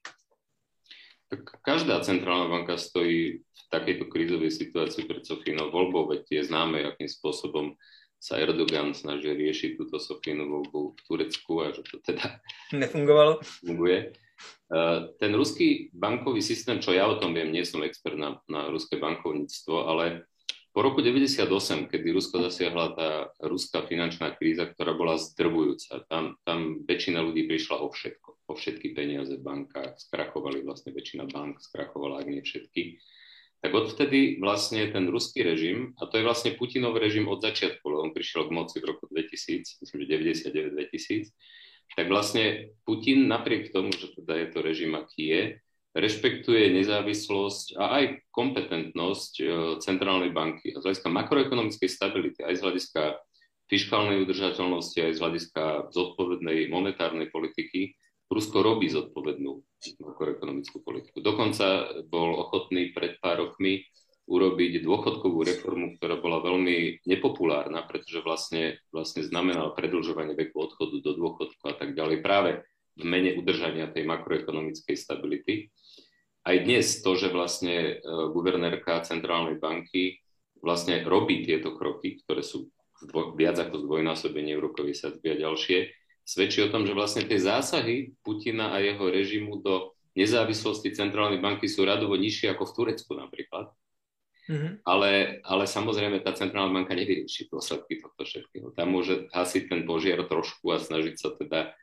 [1.29, 6.85] Tak každá centrálna banka stojí v takejto krízovej situácii pred Sofínou voľbou, veď je známe,
[6.85, 7.73] akým spôsobom
[8.21, 12.41] sa Erdogan snaží riešiť túto Sofínu voľbu v Turecku a že to teda
[12.73, 13.41] nefungovalo.
[13.41, 14.13] Funguje.
[14.65, 18.73] Eh, ten ruský bankový systém, čo ja o tom viem, nie som expert na, na
[18.73, 20.25] ruské bankovníctvo, ale
[20.75, 23.09] po roku 98, kedy Rusko zasiahla tá
[23.47, 28.91] ruská finančná kríza, ktorá bola zdrvujúca, tam, tam väčšina ľudí prišla o všetko, o všetky
[28.91, 32.99] peniaze v bankách, skrachovali vlastne väčšina bank, skrachovala, ak nie všetky.
[33.63, 38.03] Tak odvtedy vlastne ten ruský režim, a to je vlastne Putinov režim od začiatku, lebo
[38.03, 40.11] on prišiel k moci v roku 2000, myslím, že
[40.51, 41.31] 99-2000,
[41.93, 45.43] tak vlastne Putin napriek tomu, že teda je to režim, aký je,
[45.95, 48.03] rešpektuje nezávislosť a aj
[48.35, 49.43] kompetentnosť e,
[49.79, 53.03] centrálnej banky a z hľadiska makroekonomickej stability, aj z hľadiska
[53.71, 55.63] fiskálnej udržateľnosti, aj z hľadiska
[55.95, 57.95] zodpovednej monetárnej politiky,
[58.25, 59.61] Rusko robí zodpovednú
[60.01, 61.21] makroekonomickú politiku.
[61.21, 63.85] Dokonca bol ochotný pred pár rokmi
[64.25, 71.11] urobiť dôchodkovú reformu, ktorá bola veľmi nepopulárna, pretože vlastne, vlastne znamenala predlžovanie veku odchodu do
[71.13, 72.65] dôchodku a tak ďalej práve
[72.97, 75.69] v mene udržania tej makroekonomickej stability.
[76.45, 78.01] aj dnes to, že vlastne
[78.33, 80.21] guvernérka centrálnej banky
[80.61, 82.69] vlastne robí tieto kroky, ktoré sú
[83.37, 85.89] viac ako zdvojnásobenie úrokovej sadzby a ďalšie,
[86.25, 91.69] svedčí o tom, že vlastne tie zásahy Putina a jeho režimu do nezávislosti centrálnej banky
[91.69, 93.69] sú radovo nižšie ako v Turecku napríklad.
[94.45, 94.85] Mm-hmm.
[94.85, 98.69] Ale, ale samozrejme tá centrálna banka nevyrieši dôsledky tohto všetkého.
[98.77, 101.73] Tam môže hasiť ten požiar trošku a snažiť sa teda,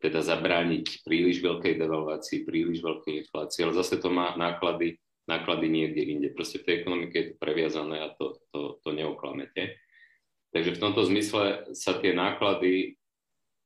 [0.00, 4.96] teda zabrániť príliš veľkej devalvácii, príliš veľkej inflácii, ale zase to má náklady,
[5.28, 6.28] náklady niekde inde.
[6.32, 9.76] Proste v tej ekonomike je to previazané a to, to, to neoklamete.
[10.56, 12.96] Takže v tomto zmysle sa tie náklady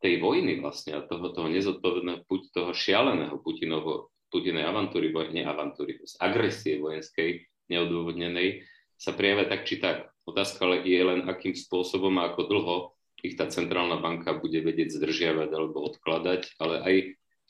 [0.03, 6.79] tej vojny vlastne a toho, toho nezodpovedného, toho šialeného Putinovo, Putinej avantúry, nie avantúry, agresie
[6.79, 8.67] vojenskej, neodôvodnenej
[9.01, 10.11] sa prejavia tak či tak.
[10.29, 12.77] Otázka ale je len, akým spôsobom a ako dlho
[13.21, 16.97] ich tá centrálna banka bude vedieť zdržiavať alebo odkladať, ale aj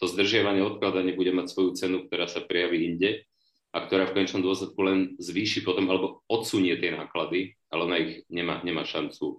[0.02, 3.22] to zdržiavanie, odkladanie bude mať svoju cenu, ktorá sa prejaví inde
[3.70, 8.12] a ktorá v konečnom dôsledku len zvýši potom alebo odsunie tie náklady, ale ona ich
[8.26, 9.38] nemá, nemá šancu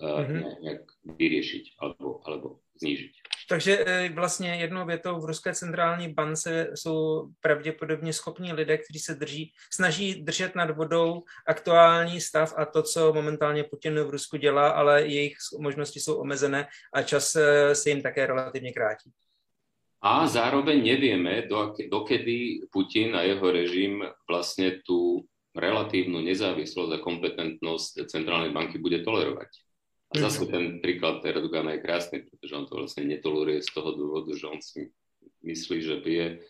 [0.00, 0.40] uh, mm-hmm.
[0.64, 3.27] nejak vyriešiť alebo, alebo znížiť.
[3.48, 9.14] Takže e, vlastně jednou větou v Ruské centrální bance jsou pravděpodobně schopní lidé, kteří se
[9.14, 14.68] drží, snaží držet nad vodou aktuální stav a to, co momentálně Putin v Rusku dělá,
[14.68, 19.10] ale jejich možnosti jsou omezené a čas e, se jim také relativně krátí.
[20.02, 25.26] A zároveň nevieme, do, dokedy Putin a jeho režim vlastne tú
[25.58, 29.67] relatívnu nezávislosť a kompetentnosť centrálnej banky bude tolerovať.
[30.08, 34.32] A zase ten príklad Erdogana je krásny, pretože on to vlastne netoleruje z toho dôvodu,
[34.32, 34.88] že on si
[35.44, 36.40] myslí, že vie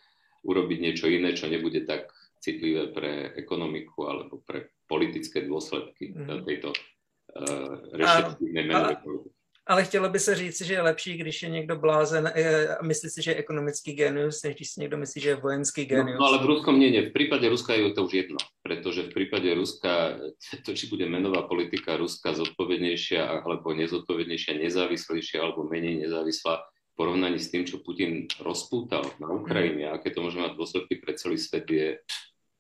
[0.47, 2.07] urobiť niečo iné, čo nebude tak
[2.39, 6.47] citlivé pre ekonomiku alebo pre politické dôsledky mm.
[6.47, 9.38] tejto uh, rešektívnej menovej politiky.
[9.69, 13.11] Ale chtělo by se říct, že je lepší, když je někdo blázen eh, a myslí
[13.11, 16.17] si, že je ekonomický genius, než když si někdo myslí, že je vojenský genius.
[16.19, 17.03] No, no ale v Ruskom nie, nie.
[17.03, 20.17] V prípade Ruska je to už jedno, pretože v prípade Ruska,
[20.65, 27.37] to, či bude menová politika Ruska zodpovednejšia alebo nezodpovednejšia, nezávislejšia alebo menej nezávislá v porovnaní
[27.37, 29.95] s tým, čo Putin rozpútal na Ukrajine, mm.
[30.01, 32.01] aké to môže mať dôsledky pre celý svet, je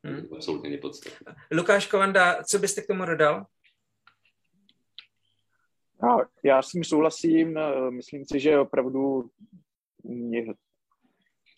[0.04, 0.28] mm.
[0.28, 1.34] absolútne nepodstatné.
[1.56, 3.48] Lukáš Kovanda, co byste k tomu dodal?
[6.02, 7.58] No, já s tím souhlasím.
[7.58, 9.30] Eh, myslím si, že opravdu
[10.04, 10.46] mě,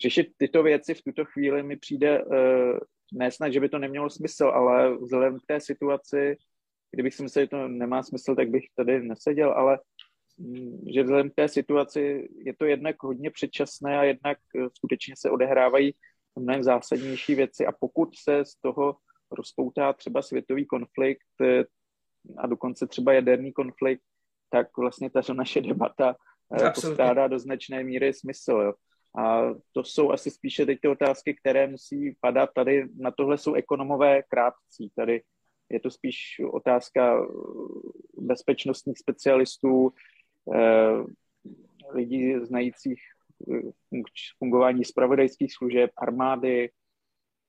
[0.01, 2.79] řešit tyto věci v tuto chvíli mi přijde uh,
[3.13, 6.37] ne snad, že by to nemělo smysl, ale vzhledem k té situaci,
[6.91, 9.79] kdybych si myslel, že to nemá smysl, tak bych tady neseděl, ale
[10.37, 15.13] mm, že vzhledem k té situaci je to jednak hodně předčasné a jednak eh, skutečně
[15.17, 15.95] se odehrávají
[16.35, 18.95] mnohem zásadnější věci a pokud se z toho
[19.31, 21.27] rozpoutá třeba světový konflikt
[22.37, 24.03] a dokonce třeba jaderný konflikt,
[24.51, 26.15] tak vlastně ta naše debata
[26.53, 26.89] eh, Absolutně.
[26.89, 28.51] postrádá do značné míry smysl.
[28.51, 28.73] Jo.
[29.23, 32.49] A to jsou asi spíše teď ty otázky, které musí padat.
[32.55, 34.91] Tady na tohle jsou ekonomové krátcí.
[34.95, 35.21] Tady
[35.69, 37.25] je to spíš otázka eh,
[38.17, 39.93] bezpečnostních specialistů,
[40.55, 41.03] eh,
[41.93, 43.01] lidí znajících
[44.37, 46.69] fungování spravodajských služeb, armády,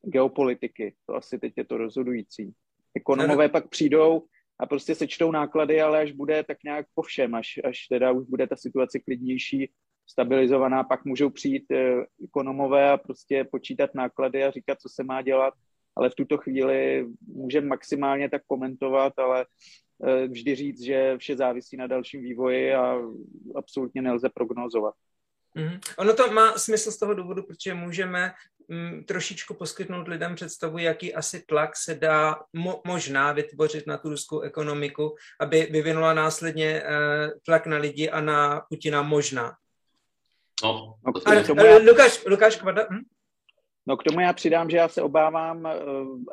[0.02, 0.94] geopolitiky.
[1.06, 2.52] To asi teď je to rozhodující.
[2.94, 4.26] Ekonomové pak přijdou
[4.62, 8.26] a prostě sečtou náklady, ale až bude tak nějak po všem, až, až teda už
[8.26, 9.70] bude ta situace klidnější,
[10.06, 11.94] stabilizovaná, pak můžou přijít eh,
[12.24, 15.54] ekonomové a prostě počítat náklady a říkat, co se má dělat,
[15.96, 19.46] ale v tuto chvíli můžeme maximálně tak komentovat, ale
[20.06, 22.98] eh, vždy říct, že vše závisí na dalším vývoji a
[23.54, 24.94] absolutně nelze prognozovat.
[25.56, 25.80] Mm-hmm.
[25.98, 28.32] Ono to má smysl z toho důvodu, protože můžeme
[28.68, 34.08] mm, trošičku poskytnout lidem představu, jaký asi tlak se dá mo- možná vytvořit na tu
[34.08, 39.56] ruskou ekonomiku, aby vyvinula následně uh, tlak na lidi a na Putina možná.
[40.64, 41.78] No, a, já...
[41.78, 43.00] Lukáš, Lukáš Kvada, hm?
[43.86, 45.70] No k tomu já přidám, že já se obávám, eh,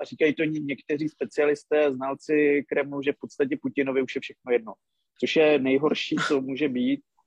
[0.01, 4.73] a říkají to někteří specialisté, znalci Kremlu, že v podstatě Putinovi už je všechno jedno.
[5.19, 7.18] Což je nejhorší, co může být, Eh,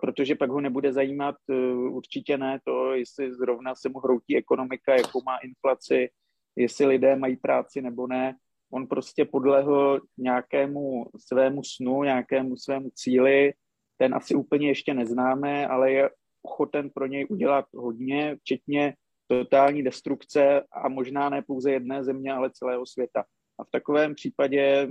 [0.00, 4.94] protože pak ho nebude zajímat eh, určitě ne to, jestli zrovna se mu hroutí ekonomika,
[4.94, 6.08] jakou má inflaci,
[6.56, 8.36] jestli lidé mají práci nebo ne.
[8.72, 13.52] On prostě podlehl nějakému svému snu, nějakému svému cíli,
[13.96, 16.10] ten asi úplně ještě neznáme, ale je
[16.42, 18.94] ochoten pro něj udělat hodně, včetně
[19.26, 23.24] totální destrukce a možná ne pouze jedné země, ale celého světa.
[23.58, 24.88] A v takovém případě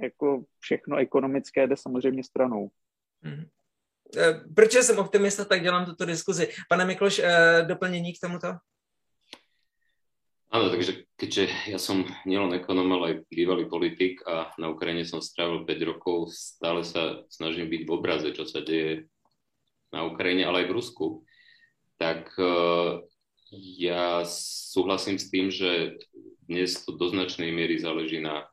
[0.00, 2.70] jako všechno ekonomické jde samozřejmě stranou.
[3.24, 3.48] Mm-hmm.
[4.16, 6.48] Eh, proč jsem optimista, tak dělám tuto diskuzi.
[6.68, 8.48] Pane Mikloš, eh, doplnění k tomuto?
[10.48, 15.20] Áno, takže keďže ja som nielen ekonom, ale aj bývalý politik a na Ukrajine som
[15.20, 19.12] strávil 5 rokov, stále sa snažím byť v obraze, čo sa deje
[19.92, 21.06] na Ukrajine, ale aj v Rusku,
[22.00, 23.04] tak uh,
[23.76, 24.24] ja
[24.72, 26.00] súhlasím s tým, že
[26.48, 28.48] dnes to do značnej miery záleží na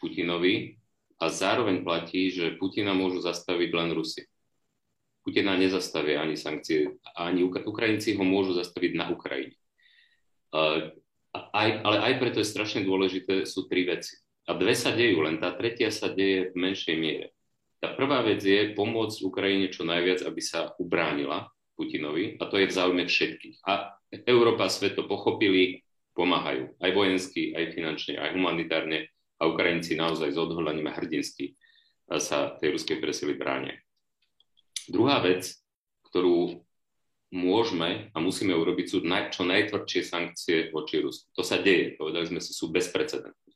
[0.00, 0.80] Putinovi
[1.20, 4.24] a zároveň platí, že Putina môžu zastaviť len Rusi.
[5.24, 9.56] Putina nezastavia ani sankcie, ani Ukrajinci ho môžu zastaviť na Ukrajine.
[11.34, 14.20] Aj, ale aj preto je strašne dôležité, sú tri veci.
[14.44, 17.32] A dve sa dejú, len tá tretia sa deje v menšej miere.
[17.80, 22.70] Tá prvá vec je pomôcť Ukrajine čo najviac, aby sa ubránila Putinovi a to je
[22.70, 23.64] v záujme všetkých.
[23.66, 25.82] A Európa a svet to pochopili,
[26.14, 29.10] pomáhajú aj vojensky, aj finančne, aj humanitárne
[29.40, 31.58] a Ukrajinci naozaj s odhodlaním a hrdinsky
[32.22, 33.83] sa tej ruskej presily bránia.
[34.88, 35.54] Druhá vec,
[36.10, 36.64] ktorú
[37.34, 41.26] môžeme a musíme urobiť, sú naj, čo najtvrdšie sankcie voči Rusku.
[41.34, 43.52] To sa deje, povedali sme si, sú bezprecedentné.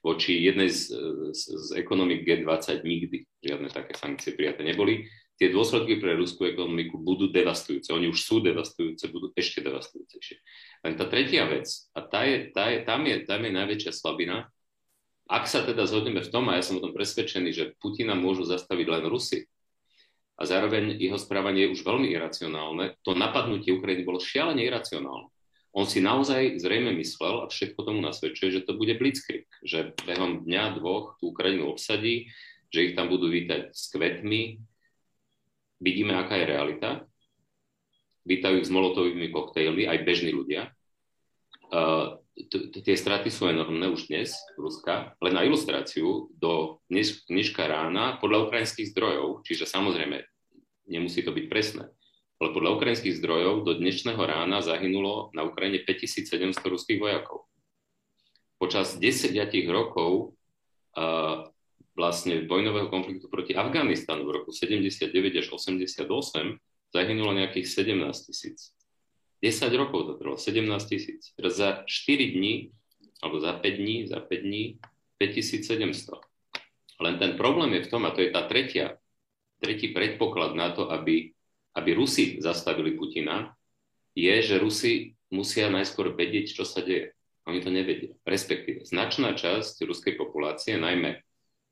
[0.00, 0.96] Voči jednej z,
[1.36, 5.06] z, z ekonomik G20 nikdy žiadne také sankcie prijaté neboli
[5.40, 7.96] tie dôsledky pre ruskú ekonomiku budú devastujúce.
[7.96, 10.36] Oni už sú devastujúce, budú ešte devastujúcejšie.
[10.84, 11.64] Len tá tretia vec,
[11.96, 14.52] a tá je, tá je, tam, je, tam je najväčšia slabina,
[15.24, 18.44] ak sa teda zhodneme v tom, a ja som o tom presvedčený, že Putina môžu
[18.44, 19.48] zastaviť len Rusy,
[20.40, 25.28] a zároveň jeho správanie je už veľmi iracionálne, to napadnutie Ukrajiny bolo šialene iracionálne.
[25.70, 30.42] On si naozaj zrejme myslel, a všetko tomu nasvedčuje, že to bude blitzkrieg, že behom
[30.48, 32.32] dňa, dvoch tú Ukrajinu obsadí,
[32.72, 34.58] že ich tam budú vítať s kvetmi,
[35.78, 36.90] vidíme, aká je realita.
[38.24, 40.72] Vítajú ich s molotovými koktejly aj bežní ľudia.
[41.70, 42.18] Uh,
[42.82, 45.14] tie straty sú enormné už dnes, Ruska.
[45.22, 50.29] Len na ilustráciu, do dneška rána, podľa ukrajinských zdrojov, čiže samozrejme
[50.90, 51.86] nemusí to byť presné,
[52.42, 57.46] ale podľa ukrajinských zdrojov do dnešného rána zahynulo na Ukrajine 5700 ruských vojakov.
[58.60, 59.32] Počas 10
[59.72, 60.36] rokov
[60.98, 61.48] uh,
[61.96, 65.08] vlastne vojnového konfliktu proti Afganistanu v roku 79
[65.40, 66.04] až 88
[66.90, 68.74] zahynulo nejakých 17 tisíc.
[69.40, 71.32] 10 rokov to trvalo, 17 tisíc.
[71.40, 72.76] Za 4 dní,
[73.24, 74.76] alebo za 5 dní, za 5 dní
[75.16, 76.20] 5700.
[77.00, 78.99] Len ten problém je v tom, a to je tá tretia,
[79.60, 81.30] tretí predpoklad na to, aby,
[81.76, 83.52] aby Rusi zastavili Putina,
[84.16, 87.14] je, že Rusi musia najskôr vedieť, čo sa deje.
[87.46, 88.12] Oni to nevedia.
[88.26, 91.22] Respektíve, značná časť ruskej populácie, najmä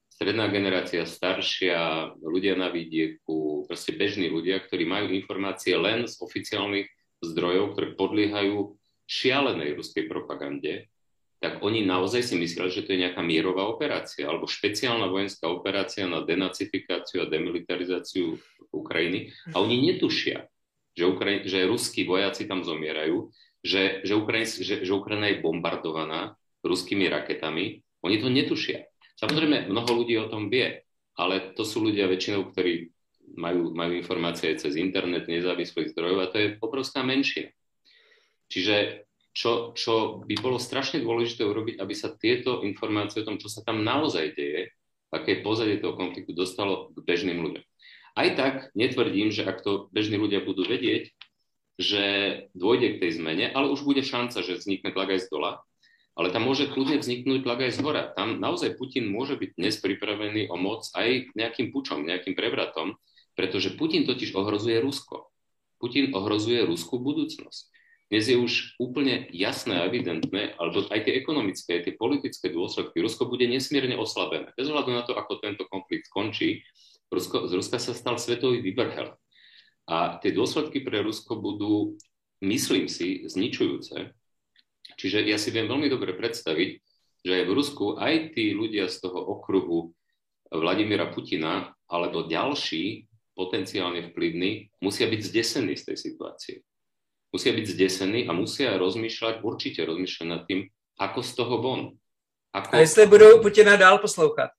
[0.09, 6.89] stredná generácia, staršia, ľudia na vidieku, proste bežní ľudia, ktorí majú informácie len z oficiálnych
[7.23, 8.75] zdrojov, ktoré podliehajú
[9.07, 10.91] šialenej ruskej propagande,
[11.39, 16.11] tak oni naozaj si mysleli, že to je nejaká mierová operácia alebo špeciálna vojenská operácia
[16.11, 18.43] na denacifikáciu a demilitarizáciu
[18.75, 19.31] Ukrajiny.
[19.55, 20.51] A oni netušia,
[20.99, 23.31] že, Ukraj- že ruskí vojaci tam zomierajú,
[23.63, 26.35] že, že, Ukrajin- že, že Ukrajina je bombardovaná
[26.67, 27.87] ruskými raketami.
[28.03, 28.91] Oni to netušia.
[29.19, 30.83] Samozrejme, mnoho ľudí o tom vie,
[31.19, 32.91] ale to sú ľudia väčšinou, ktorí
[33.35, 37.51] majú, majú informácie cez internet, nezávislých zdrojov a to je obrovská menšina.
[38.49, 39.07] Čiže
[39.39, 43.63] čo, čo by bolo strašne dôležité urobiť, aby sa tieto informácie o tom, čo sa
[43.63, 44.75] tam naozaj deje,
[45.15, 47.63] aké pozadie toho konfliktu dostalo k bežným ľuďom.
[48.19, 51.15] Aj tak netvrdím, že ak to bežní ľudia budú vedieť,
[51.79, 52.05] že
[52.59, 55.63] dôjde k tej zmene, ale už bude šanca, že vznikne tlak aj z dola,
[56.19, 58.11] ale tam môže kľudne vzniknúť tlak aj z hora.
[58.19, 62.99] Tam naozaj Putin môže byť dnes pripravený o moc aj nejakým pučom, nejakým prevratom,
[63.39, 65.31] pretože Putin totiž ohrozuje Rusko.
[65.79, 67.78] Putin ohrozuje ruskú budúcnosť.
[68.09, 73.05] Dnes je už úplne jasné a evidentné, alebo aj tie ekonomické, aj tie politické dôsledky,
[73.05, 74.49] Rusko bude nesmierne oslabené.
[74.57, 76.65] Bez ohľadu na to, ako tento konflikt skončí,
[77.13, 79.13] Rusko, z Ruska sa stal svetový vybrhel.
[79.89, 82.01] A tie dôsledky pre Rusko budú,
[82.41, 84.17] myslím si, zničujúce,
[84.99, 86.71] Čiže ja si viem veľmi dobre predstaviť,
[87.23, 89.95] že aj v Rusku aj tí ľudia z toho okruhu
[90.51, 93.07] Vladimíra Putina alebo ďalší
[93.39, 96.57] potenciálne vplyvní musia byť zdesení z tej situácie.
[97.29, 101.81] Musia byť zdesení a musia rozmýšľať, určite rozmýšľať nad tým, ako z toho von.
[102.57, 102.73] Ako...
[102.73, 104.57] A jestli budú Putina dál poslouchať?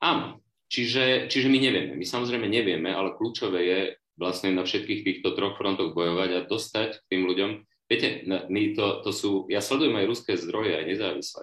[0.00, 0.40] Áno,
[0.70, 1.92] čiže, čiže my nevieme.
[1.98, 3.80] My samozrejme nevieme, ale kľúčové je
[4.14, 7.50] vlastne na všetkých týchto troch frontoch bojovať a dostať k tým ľuďom
[7.90, 11.42] Viete, my to, to sú, ja sledujem aj ruské zdroje, aj nezávislé.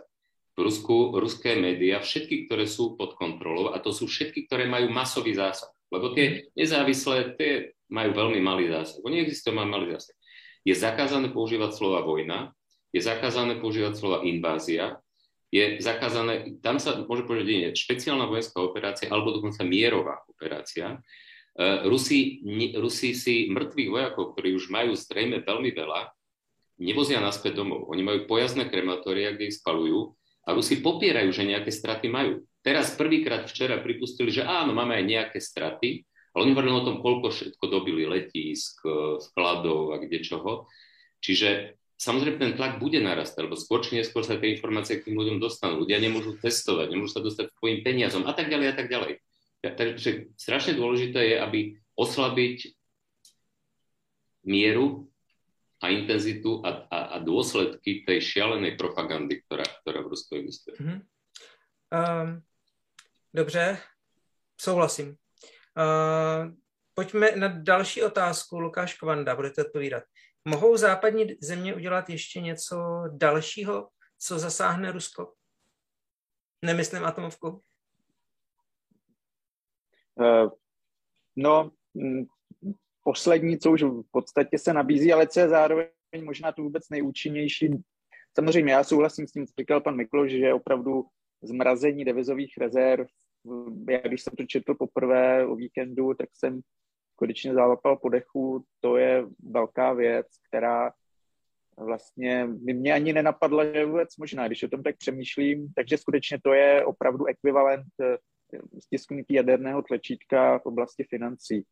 [0.55, 4.88] V Rusku, ruské médiá, všetky, ktoré sú pod kontrolou, a to sú všetky, ktoré majú
[4.88, 5.68] masový zásah.
[5.91, 7.51] Lebo tie nezávislé, tie
[7.88, 8.99] majú veľmi malý zásah.
[9.03, 10.15] Oni existujú, majú malý zásah.
[10.67, 12.51] Je zakázané používať slova vojna,
[12.91, 14.99] je zakázané používať slova invázia,
[15.47, 20.99] je zakázané, tam sa môže povedať jedine špeciálna vojenská operácia alebo dokonca mierová operácia.
[21.57, 22.43] Uh, Rusi,
[22.75, 26.11] Rusi si mŕtvych vojakov, ktorí už majú zrejme veľmi veľa,
[26.83, 27.88] nevozia naspäť domov.
[27.89, 30.13] Oni majú pojazdné krematória, kde ich spalujú
[30.45, 32.43] a Rusi popierajú, že nejaké straty majú.
[32.63, 36.07] Teraz prvýkrát včera pripustili, že áno, máme aj nejaké straty,
[36.38, 38.85] ale oni hovorili o tom, koľko všetko dobili letísk,
[39.25, 40.69] skladov a kde čoho.
[41.17, 45.17] Čiže samozrejme ten tlak bude narastať, lebo skôr či neskôr sa tie informácie k tým
[45.17, 45.81] ľuďom dostanú.
[45.81, 49.17] Ľudia nemôžu testovať, nemôžu sa dostať k svojim peniazom a tak ďalej a tak ďalej.
[49.65, 51.59] Takže strašne dôležité je, aby
[51.97, 52.77] oslabiť
[54.45, 55.09] mieru
[55.81, 60.77] a intenzitu a, a, a dôsledky tej šialenej propagandy, ktorá, ktorá v Rusku existuje.
[60.77, 60.99] Mm-hmm.
[61.89, 62.45] Um,
[63.33, 63.77] dobře,
[64.57, 65.17] souhlasím.
[65.78, 66.53] Uh,
[66.93, 68.59] pojďme na další otázku.
[68.59, 70.03] Lukáš Kvanda, budete odpovídat.
[70.45, 75.34] Mohou západní země udělat ještě něco dalšího, co zasáhne Rusko?
[76.65, 77.61] Nemyslím atomovku.
[80.15, 80.49] Uh,
[81.36, 82.25] no, mm,
[83.03, 85.89] poslední, co už v podstatě se nabízí, ale co je zároveň
[86.23, 87.69] možná to vůbec nejúčinnější.
[88.36, 91.05] Samozřejmě já souhlasím s tím, co říkal pan Mikloš, že opravdu
[91.43, 93.07] zmrazení devizových rezerv,
[93.89, 96.61] já když jsem to četl poprvé o víkendu, tak jsem
[97.15, 100.91] konečně závapal po dechu, to je velká věc, která
[101.77, 106.39] vlastně by mě ani nenapadla, že vůbec možná, když o tom tak přemýšlím, takže skutečně
[106.43, 108.17] to je opravdu ekvivalent eh,
[108.79, 111.63] stisknutí jaderného tlačítka v oblasti financí.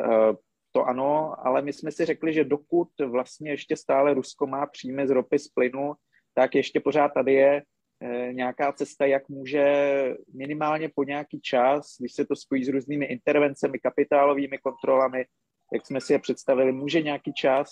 [0.00, 0.32] Eh,
[0.72, 5.06] to ano, ale my jsme si řekli, že dokud vlastně ještě stále Rusko má příjmy
[5.06, 5.94] z ropy, z plynu,
[6.34, 7.62] tak ještě pořád tady je
[8.32, 9.64] nějaká cesta, jak může
[10.34, 15.24] minimálně po nějaký čas, když se to spojí s různými intervencemi, kapitálovými kontrolami,
[15.72, 17.68] jak jsme si je představili, může nějaký čas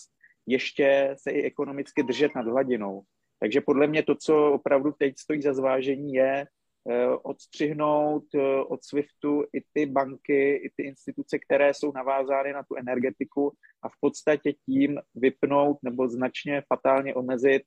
[0.46, 3.02] ještě se i ekonomicky držet nad hladinou.
[3.40, 6.46] Takže podle mě to, co opravdu teď stojí za zvážení, je
[6.90, 12.62] eh, odstřihnout eh, od SWIFTu i ty banky, i ty instituce, které jsou navázány na
[12.62, 13.52] tu energetiku
[13.82, 17.62] a v podstatě tím vypnout nebo značně fatálně omezit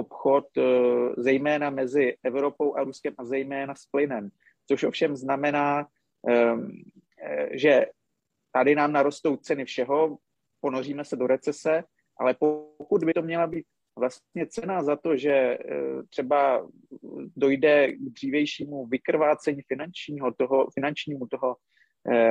[0.00, 0.62] obchod eh,
[1.16, 4.30] zejména mezi Evropou a Ruskem a zejména s plynem,
[4.68, 5.86] což ovšem znamená,
[6.28, 6.82] ehm,
[7.22, 7.86] eh, že
[8.52, 10.16] tady nám narostou ceny všeho,
[10.60, 11.84] ponoříme se do recese,
[12.20, 13.66] ale pokud by to měla být
[13.98, 15.58] vlastně cena za to, že eh,
[16.08, 16.68] třeba
[17.36, 21.56] dojde k dřívejšímu vykrvácení finančního toho, finančnímu toho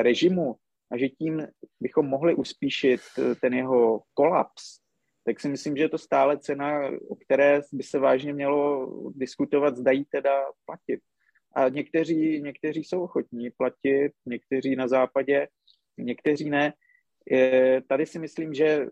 [0.02, 0.56] režimu
[0.92, 1.48] a že tím
[1.80, 3.02] bychom mohli uspíšit
[3.42, 4.79] ten jeho kolaps,
[5.30, 9.78] tak si myslím, že je to stále cena, o které by se vážně mělo diskutovat,
[9.78, 11.00] zda jí teda platit.
[11.56, 15.48] A někteří, někteří jsou ochotní platit, někteří na západě,
[15.98, 16.74] někteří ne.
[17.88, 18.88] Tady si myslím, že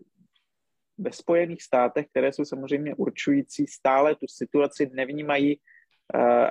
[0.98, 5.60] ve Spojených státech, které jsou samozřejmě určující, stále tu situaci nevnímají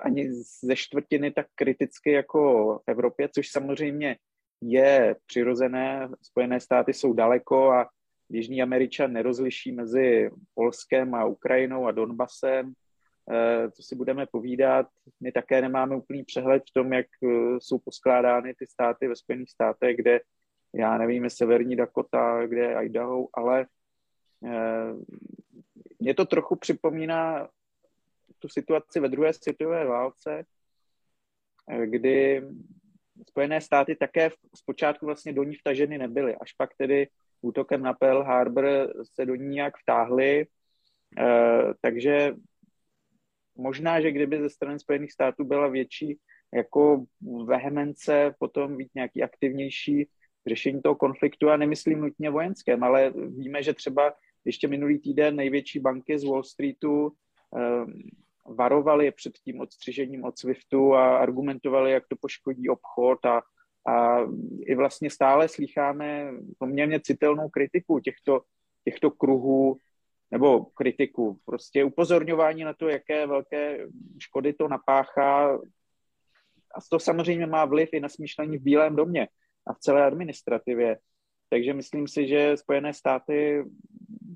[0.02, 0.34] ani
[0.64, 4.18] ze čtvrtiny tak kriticky jako v Evropě, což samozřejmě
[4.62, 6.10] je přirozené.
[6.22, 7.90] Spojené státy jsou daleko a
[8.30, 12.74] Jižní Američan nerozliší mezi Polskem a Ukrajinou a Donbasem,
[13.32, 14.88] eh, co si budeme povídat.
[15.20, 17.28] My také nemáme úplný přehled v tom, jak eh,
[17.60, 20.20] jsou poskládány ty státy ve Spojených státech, kde
[20.74, 23.68] já nevím, je Severní Dakota, kde je Idaho, ale
[24.46, 24.94] eh,
[26.00, 27.50] mě to trochu připomíná
[28.40, 30.46] tu situaci ve druhé světové válce,
[31.86, 32.44] kdy
[33.30, 37.08] Spojené státy také zpočátku vlastně do ní vtaženy nebyly, až pak tedy
[37.42, 40.48] útokem na Pearl Harbor se do ní nějak vtáhli,
[41.18, 42.36] eh, takže
[43.56, 46.18] možná, že kdyby ze strany Spojených států byla větší
[46.54, 47.06] jako
[47.46, 50.10] vehemence, potom být nějaký aktivnější
[50.48, 54.14] řešení toho konfliktu a nemyslím nutně vojenském, ale víme, že třeba
[54.46, 57.12] ještě minulý týden největší banky z Wall Streetu
[57.58, 57.86] eh,
[58.46, 63.42] varovali před tím odstřižením od SWIFTu a argumentovali, jak to poškodí obchod a
[63.88, 64.20] a
[64.62, 68.42] i vlastně stále slycháme poměrně citelnou kritiku těchto,
[68.84, 69.78] těchto kruhů,
[70.32, 73.88] nebo kritiku, prostě upozorňování na to, jaké velké
[74.20, 75.56] škody to napáchá.
[76.76, 79.28] A to samozřejmě má vliv i na smýšlení v Bílém domě
[79.68, 80.98] a v celé administrativě.
[81.50, 83.64] Takže myslím si, že Spojené státy,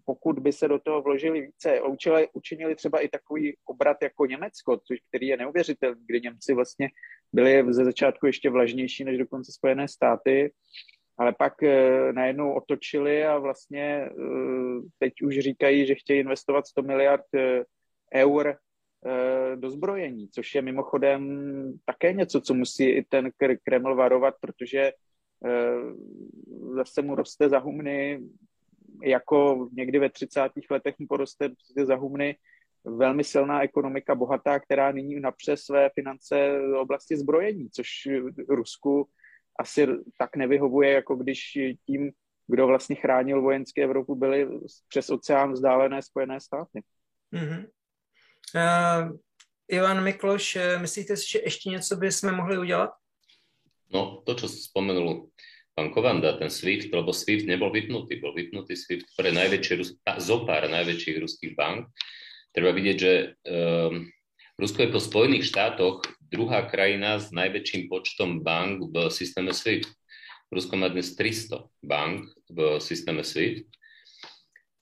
[0.05, 4.77] pokud by se do toho vložili více, učili, učinili třeba i takový obrat jako Německo,
[4.77, 6.89] což, který je neuvěřitelný, kdy Němci vlastně
[7.33, 10.53] byli ze začátku ještě vlažnější než dokonce Spojené státy,
[11.17, 14.09] ale pak e, najednou otočili a vlastně e,
[14.99, 17.63] teď už říkají, že chtějí investovat 100 miliard e,
[18.15, 18.57] eur
[19.55, 21.43] do zbrojení, což je mimochodem
[21.85, 23.31] také něco, co musí i ten
[23.63, 24.91] Kreml varovat, protože
[25.45, 25.93] Eh,
[26.75, 28.19] zase mu roste za humny,
[29.03, 30.41] jako někdy ve 30.
[30.69, 31.49] letech mu poroste
[31.83, 32.35] za humny
[32.83, 37.87] velmi silná ekonomika, bohatá, která nyní napře své finance v oblasti zbrojení, což
[38.49, 39.09] Rusku
[39.59, 39.87] asi
[40.17, 42.11] tak nevyhovuje, jako když tím,
[42.47, 44.47] kdo vlastně chránil vojenské Evropu, byly
[44.87, 46.83] přes oceán vzdálené Spojené státy.
[47.33, 47.67] Mm-hmm.
[48.55, 49.17] Uh,
[49.67, 52.89] Ivan Mikloš, myslíte si, že ještě něco bychom mohli udělat?
[53.93, 55.29] No, to, čo spomenul
[55.81, 61.17] pán Kovanda, ten SWIFT, lebo SWIFT nebol vypnutý, bol vypnutý SWIFT pre najväčšie, zopár najväčších
[61.17, 61.89] ruských bank.
[62.53, 64.05] Treba vidieť, že um,
[64.61, 69.89] Rusko je po Spojených štátoch druhá krajina s najväčším počtom bank v systéme SWIFT.
[70.53, 73.65] Rusko má dnes 300 bank v systéme SWIFT.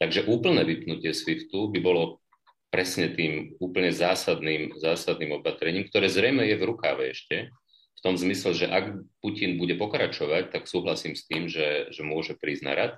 [0.04, 2.20] Takže úplné vypnutie SWIFTu by bolo
[2.68, 7.56] presne tým úplne zásadným, zásadným opatrením, ktoré zrejme je v rukáve ešte,
[8.00, 12.40] v tom zmysle, že ak Putin bude pokračovať, tak súhlasím s tým, že, že môže
[12.40, 12.94] prísť na rad.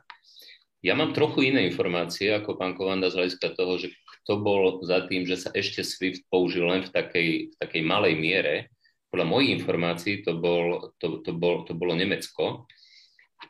[0.86, 5.10] Ja mám trochu iné informácie ako pán Kovanda z hľadiska toho, že kto bol za
[5.10, 8.70] tým, že sa ešte SWIFT použil len v takej, v takej malej miere.
[9.10, 12.70] Podľa mojich informácií to, bol, to, to, bol, to bolo Nemecko.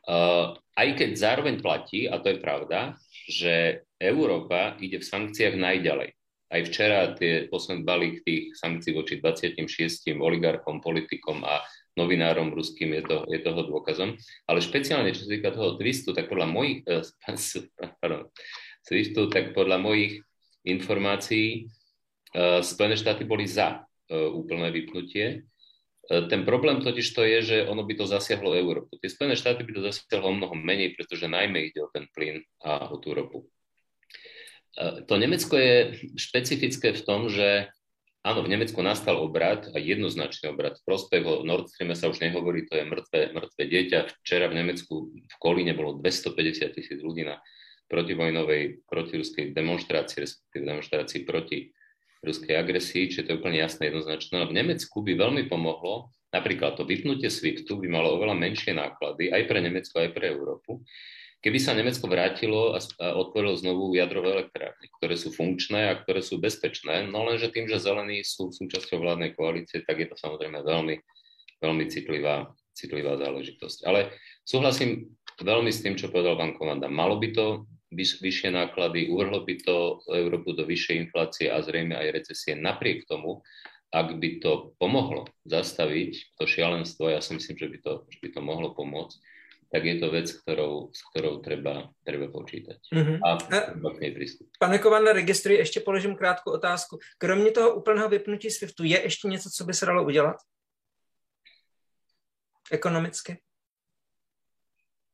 [0.08, 2.96] Uh, aj keď zároveň platí, a to je pravda,
[3.28, 6.16] že Európa ide v sankciách najďalej.
[6.52, 11.64] Aj včera tie posledný balík tých sankcií voči 26 oligarchom, politikom a
[11.96, 14.20] novinárom ruským je, to, je toho dôkazom.
[14.48, 17.04] Ale špeciálne, čo sa týka toho twistu, tak podľa mojich, eh,
[18.04, 18.28] pardon,
[18.82, 20.26] Swiftu, tak podľa mojich
[20.68, 21.72] informácií
[22.36, 25.48] eh, Spojené štáty boli za eh, úplné vypnutie.
[26.12, 29.00] Ten problém totiž to je, že ono by to zasiahlo Európu.
[29.00, 32.92] Tie Spojené štáty by to zasiahlo mnoho menej, pretože najmä ide o ten plyn a
[32.92, 33.48] o tú ropu.
[34.80, 37.68] To Nemecko je špecifické v tom, že
[38.24, 40.80] áno, v Nemecku nastal obrad a jednoznačný obrad.
[40.80, 44.24] V prospech o Nord Streame sa už nehovorí, to je mŕtve, mŕtve dieťa.
[44.24, 47.44] Včera v Nemecku v Kolíne bolo 250 tisíc ľudí na
[47.92, 51.76] protivojnovej, protiruskej demonstrácii, respektíve demonstrácii proti
[52.24, 54.48] ruskej agresii, čiže to je úplne jasné, jednoznačné.
[54.48, 59.44] V Nemecku by veľmi pomohlo, napríklad to vypnutie SWIFTu by malo oveľa menšie náklady aj
[59.50, 60.86] pre Nemecko, aj pre Európu,
[61.42, 62.80] Keby sa Nemecko vrátilo a,
[63.18, 67.82] otvorilo znovu jadrové elektrárne, ktoré sú funkčné a ktoré sú bezpečné, no lenže tým, že
[67.82, 71.02] zelení sú súčasťou vládnej koalície, tak je to samozrejme veľmi,
[71.58, 72.46] veľmi citlivá,
[72.78, 73.90] citlivá záležitosť.
[73.90, 74.14] Ale
[74.46, 76.86] súhlasím veľmi s tým, čo povedal pán Komanda.
[76.86, 81.98] Malo by to vyš, vyššie náklady, uvrhlo by to Európu do vyššej inflácie a zrejme
[81.98, 82.54] aj recesie.
[82.54, 83.42] Napriek tomu,
[83.92, 88.30] ak by to pomohlo zastaviť to šialenstvo, ja si myslím, že by to, že by
[88.32, 89.18] to mohlo pomôcť,
[89.72, 92.80] tak je to vec, ktorou, s ktorou treba, treba počítať.
[92.92, 93.18] Mm-hmm.
[93.24, 94.60] A treba k nej pristúpiť.
[94.60, 97.00] Pane Kovanda, registruji, ještě položím krátkou otázku.
[97.18, 100.36] Kromě toho úplného vypnutí SWIFTu, je ještě něco, co by se dalo udělat?
[102.72, 103.40] Ekonomicky?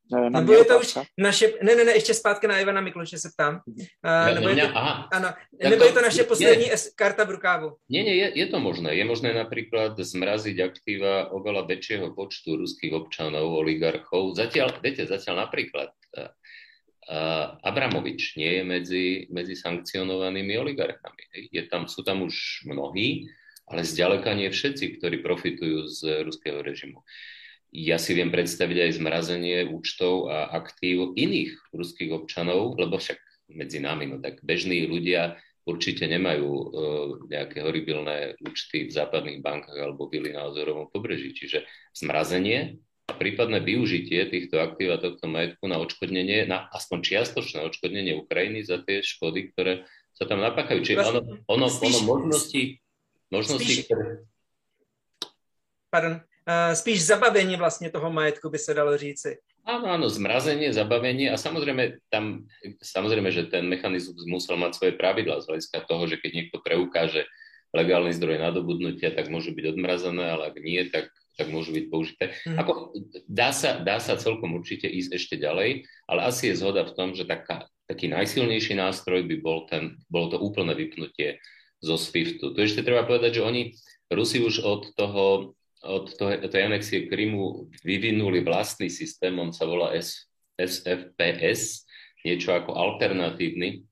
[0.08, 3.28] Na nebo je to už naše, ne, ne, ne, ještě zpátky na Ivana Mikloše se
[3.34, 3.60] ptám.
[3.66, 5.08] Uh, nebo, je to, aha.
[5.12, 5.28] Ano,
[5.62, 7.76] nebo je to naše poslední je, karta v rukávu?
[7.88, 8.96] Nie, nie, je, je to možné.
[8.96, 14.32] Je možné napríklad zmraziť aktíva oveľa väčšieho počtu ruských občanov, oligarchov.
[14.32, 21.52] Zatiaľ, viete, zatiaľ napríklad uh, Abramovič nie je medzi, medzi sankcionovanými oligarchami.
[21.52, 23.28] Je tam, sú tam už mnohí,
[23.68, 27.04] ale zďaleka nie všetci, ktorí profitujú z ruského režimu.
[27.68, 33.20] Ja si viem predstaviť aj zmrazenie účtov a aktív iných ruských občanov, lebo však
[33.52, 35.36] medzi nami, no tak bežní ľudia
[35.68, 36.68] určite nemajú uh,
[37.28, 41.36] nejaké horibilné účty v západných bankách alebo byli na Azorovom pobreží.
[41.36, 47.64] Čiže zmrazenie a prípadné využitie týchto aktív a tohto majetku na odškodnenie, na aspoň čiastočné
[47.68, 49.84] odškodnenie Ukrajiny za tie škody, ktoré
[50.16, 50.80] sa tam napáchajú.
[50.84, 52.80] Čiže ono, ono, ono možnosti,
[53.28, 54.24] možnosti ktoré...
[55.88, 56.20] Pardon,
[56.74, 59.38] spíš zabavení vlastně toho majetku, by se dalo říci.
[59.68, 62.48] Áno, áno, zmrazenie, zabavenie a samozrejme tam,
[62.80, 67.28] samozrejme, že ten mechanizmus musel mať svoje pravidla z hľadiska toho, že keď niekto preukáže
[67.76, 72.32] legálny zdroj nadobudnutia, tak môžu byť odmrazené, ale ak nie, tak, tak môžu byť použité.
[72.48, 72.64] Mm.
[72.64, 72.72] Ako,
[73.28, 77.12] dá, sa, dá sa celkom určite ísť ešte ďalej, ale asi je zhoda v tom,
[77.12, 81.44] že taká, taký najsilnejší nástroj by bol ten, bolo to úplné vypnutie
[81.84, 82.56] zo SWIFTu.
[82.56, 83.62] Tu ešte treba povedať, že oni,
[84.08, 85.52] Rusi už od toho
[85.86, 86.10] od
[86.50, 90.26] tej anexie Krymu vyvinuli vlastný systém, on sa volá S,
[90.58, 91.86] SFPS,
[92.26, 93.86] niečo ako alternatívny,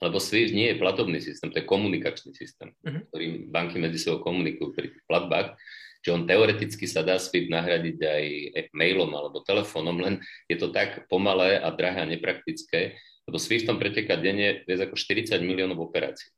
[0.00, 3.02] lebo SWIFT nie je platobný systém, to je komunikačný systém, uh-huh.
[3.12, 5.58] ktorým banky medzi sebou komunikujú pri platbách,
[6.00, 8.24] že on teoreticky sa dá SWIFT nahradiť aj
[8.72, 10.14] mailom alebo telefónom, len
[10.48, 12.96] je to tak pomalé a drahé a nepraktické,
[13.28, 16.32] lebo SWIFTom preteká denne viac ako 40 miliónov operácií.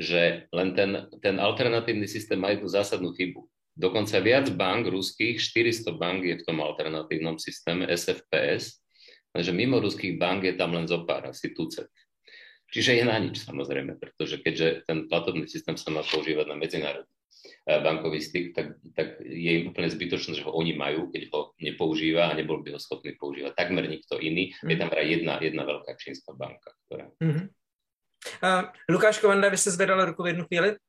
[0.00, 0.90] Že len ten,
[1.20, 3.44] ten alternatívny systém má jednu zásadnú chybu
[3.76, 8.80] Dokonca viac bank ruských, 400 bank je v tom alternatívnom systéme SFPS,
[9.36, 11.92] lenže mimo ruských bank je tam len zopár, asi tucet.
[12.72, 17.12] Čiže je na nič samozrejme, pretože keďže ten platobný systém sa má používať na medzinárodný
[17.68, 21.52] eh, bankový styk, tak, tak je im úplne zbytočné, že ho oni majú, keď ho
[21.60, 24.56] nepoužíva a nebol by ho schopný používať takmer nikto iný.
[24.64, 24.72] Mm.
[24.72, 26.72] Je tam vraj jedna, jedna veľká čínska banka.
[26.88, 27.12] Ktorá...
[27.20, 27.46] Mm-hmm.
[28.40, 30.80] Uh, Lukáš Kovanda, vy ste zvedali ruku v jednu chvíli?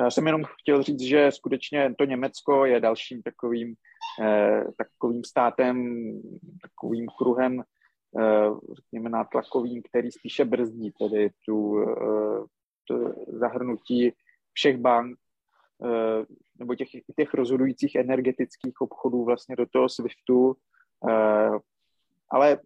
[0.00, 3.74] Já jsem jenom chtěl říct, že skutečně to Německo je dalším takovým,
[4.22, 5.86] eh, takovým státem,
[6.62, 7.62] takovým kruhem,
[8.20, 12.44] eh, řekněme, nátlakovým, který spíše brzdí tedy tu, eh,
[12.84, 14.12] tu zahrnutí
[14.52, 15.18] všech bank
[15.84, 16.26] eh,
[16.58, 20.56] nebo těch, těch rozhodujících energetických obchodů vlastně do toho SWIFTu.
[21.10, 21.58] Eh,
[22.30, 22.58] ale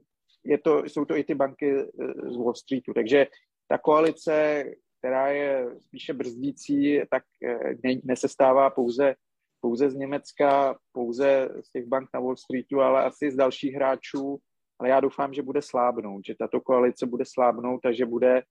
[0.45, 1.87] je to, jsou to i ty banky eh,
[2.31, 2.93] z Wall Streetu.
[2.95, 3.27] Takže
[3.69, 4.65] ta koalice,
[5.03, 9.15] která je spíše brzdící, tak eh, ne, nesestává pouze,
[9.61, 14.39] pouze z Německa, pouze z těch bank na Wall Streetu, ale asi z dalších hráčů.
[14.79, 18.43] Ale já doufám, že bude slábnout, že tato koalice bude slábnout a že bude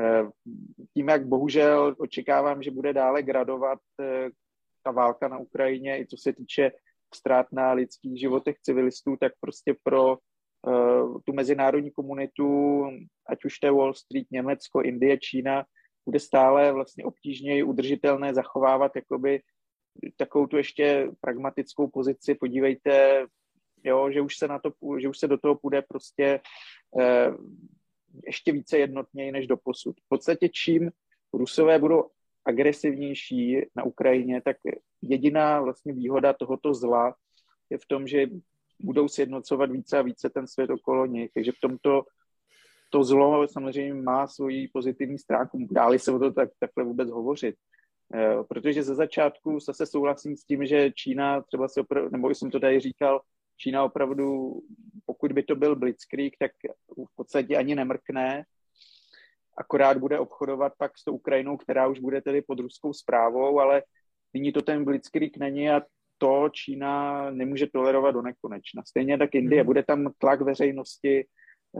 [0.00, 0.22] eh,
[0.94, 3.78] tím, jak bohužel očekávám, že bude dále gradovat
[4.82, 6.72] ta válka na Ukrajině, i co se týče
[7.14, 10.18] ztrát na lidských životech civilistů, tak prostě pro
[11.24, 12.82] tu mezinárodní komunitu,
[13.26, 15.64] ať už to je Wall Street, Německo, Indie, Čína,
[16.06, 19.42] bude stále vlastně obtížněji udržitelné zachovávat jakoby
[20.16, 22.34] takovou tu ještě pragmatickou pozici.
[22.34, 23.26] Podívejte,
[23.84, 26.40] jo, že už se na to, že už se do toho půjde prostě
[26.90, 27.46] uh,
[28.26, 30.00] ještě více jednotněji než do posud.
[30.00, 30.90] V podstatě čím
[31.32, 32.10] Rusové budou
[32.44, 34.56] agresivnější na Ukrajině, tak
[35.02, 37.14] jediná vlastně výhoda tohoto zla
[37.70, 38.26] je v tom, že
[38.80, 41.30] budou sjednocovat více a více ten svět okolo nich.
[41.34, 42.02] Takže v tomto
[42.90, 45.68] to zlo samozřejmě má svoji pozitivní stránku.
[45.70, 47.54] Dáli se o to tak, takhle vůbec hovořit.
[48.14, 52.50] E, protože ze začátku zase souhlasím s tím, že Čína třeba si opravdu, nebo jsem
[52.50, 53.20] to tady říkal,
[53.56, 54.52] Čína opravdu,
[55.06, 56.50] pokud by to byl blitzkrieg, tak
[57.12, 58.44] v podstatě ani nemrkne,
[59.58, 63.82] akorát bude obchodovat pak s tou Ukrajinou, která už bude tedy pod ruskou zprávou, ale
[64.34, 65.82] nyní to ten blitzkrieg není a
[66.18, 68.82] to Čína nemůže tolerovat do nekonečna.
[68.88, 69.66] Stejně tak Indie, mhm.
[69.66, 71.26] bude tam tlak veřejnosti,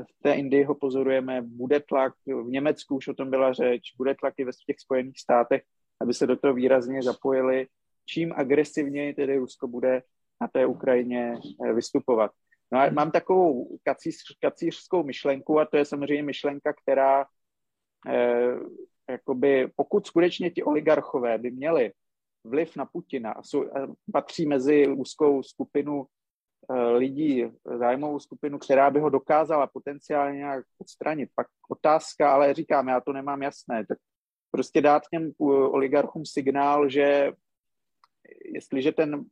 [0.03, 4.15] v té Indii ho pozorujeme, bude tlak, v Německu už o tom byla řeč, bude
[4.15, 5.63] tlak i ve těch Spojených státech,
[6.01, 7.67] aby se do toho výrazně zapojili.
[8.07, 10.03] Čím agresivněji tedy Rusko bude
[10.41, 11.35] na té Ukrajině
[11.65, 12.31] eh, vystupovat.
[12.73, 17.27] No a mám takovou kacíř, kacířskou myšlenku a to je samozřejmě myšlenka, která
[18.09, 18.55] eh,
[19.11, 21.93] jakoby, pokud skutečně ti oligarchové by měli
[22.45, 23.65] vliv na Putina a jsou,
[24.13, 26.07] patří mezi úzkou skupinu
[26.75, 27.45] lidí,
[27.79, 31.31] zájmovou skupinu, která by ho dokázala potenciálně nějak odstranit.
[31.35, 33.99] Pak otázka, ale říkám, já to nemám jasné, tak
[34.51, 37.33] prostě dát těm oligarchům signál, že
[38.45, 39.25] jestliže ten,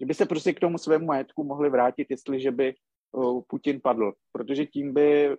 [0.00, 4.12] že by se prostě k tomu svému majetku mohli vrátit, jestliže by eh, Putin padl,
[4.32, 5.36] protože tím by,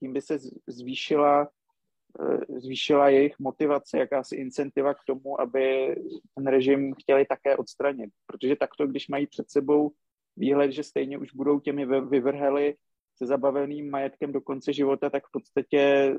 [0.00, 1.48] tím by se zvýšila
[2.20, 5.96] Eh, zvýšila jejich motivace, jakási incentiva k tomu, aby
[6.34, 8.10] ten režim chtěli také odstranit.
[8.26, 9.92] Protože takto, když mají před sebou
[10.38, 12.74] výhled, že stejně už budou těmi vyvrheli
[13.18, 16.14] se zabaveným majetkem do konce života, tak v podstatě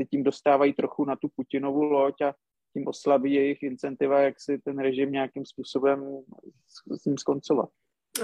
[0.00, 2.34] se tím dostávají trochu na tu Putinovu loď a
[2.72, 6.04] tím oslabí jejich incentiva, jak si ten režim nějakým způsobem
[6.66, 7.68] s, s ním skoncovat.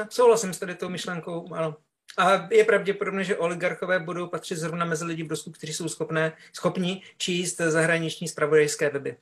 [0.08, 1.76] Souhlasím s tady tou myšlenkou, ano.
[2.18, 6.32] A je pravděpodobné, že oligarchové budou patřit zrovna mezi lidi v Rusku, kteří jsou schopné,
[6.52, 9.16] schopni číst zahraniční spravodajské weby.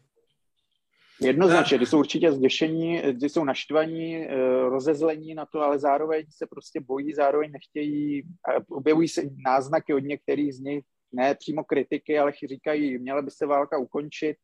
[1.21, 4.37] Jednoznačně, ty jsou určitě zděšení, ty jsou naštvaní, eh,
[4.69, 8.23] rozezlení na to, ale zároveň se prostě bojí, zároveň nechtějí,
[8.71, 13.47] objevují se náznaky od některých z nich, ne přímo kritiky, ale říkají, měla by se
[13.47, 14.37] válka ukončit,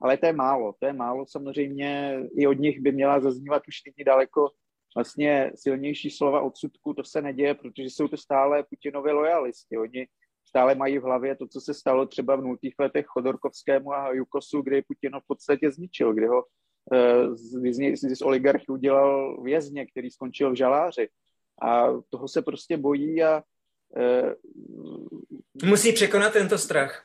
[0.00, 3.74] ale to je málo, to je málo samozřejmě, i od nich by měla zaznívat už
[3.86, 4.50] nyní daleko
[4.96, 9.78] vlastně silnější slova odsudku, to se neděje, protože jsou to stále Putinovi lojalisti.
[9.78, 10.06] Oni
[10.56, 14.62] stále mají v hlavě to, co se stalo třeba v nultých letech Chodorkovskému a Jukosu,
[14.62, 16.44] kdy Putin v podstatě zničil, kdy ho
[16.92, 21.08] eh, z, z, z oligarchy udělal vězně, který skončil v žaláři.
[21.62, 23.42] A toho se prostě bojí a
[23.96, 24.32] uh,
[25.64, 27.04] Musí překonat tento strach.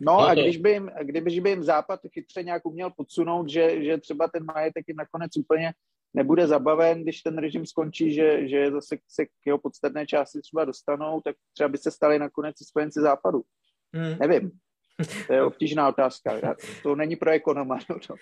[0.00, 3.84] No, no a když by, jim, kdyby by jim Západ chytře nějak uměl podsunout, že,
[3.84, 5.72] že třeba ten majetek jim nakonec úplně
[6.14, 10.64] nebude zabaven, když ten režim skončí, že, že zase se k jeho podstatné části třeba
[10.64, 13.42] dostanou, tak třeba by se stali nakonec spojenci Západu.
[13.94, 14.18] Hmm.
[14.20, 14.50] Nevím.
[15.26, 16.40] To je obtížná otázka.
[16.82, 17.78] To není pro ekonoma.
[17.90, 18.16] No, no.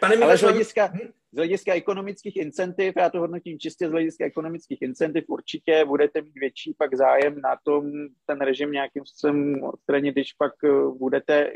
[0.00, 1.12] Pane Ale z hlediska, hm?
[1.32, 6.34] z hlediska ekonomických incentiv, já to hodnotím čistě z hlediska ekonomických incentiv, určitě budete mít
[6.34, 7.90] větší pak zájem na tom
[8.26, 10.68] ten režim nějakým způsobem odstranit, když pak eh,
[10.98, 11.52] budete,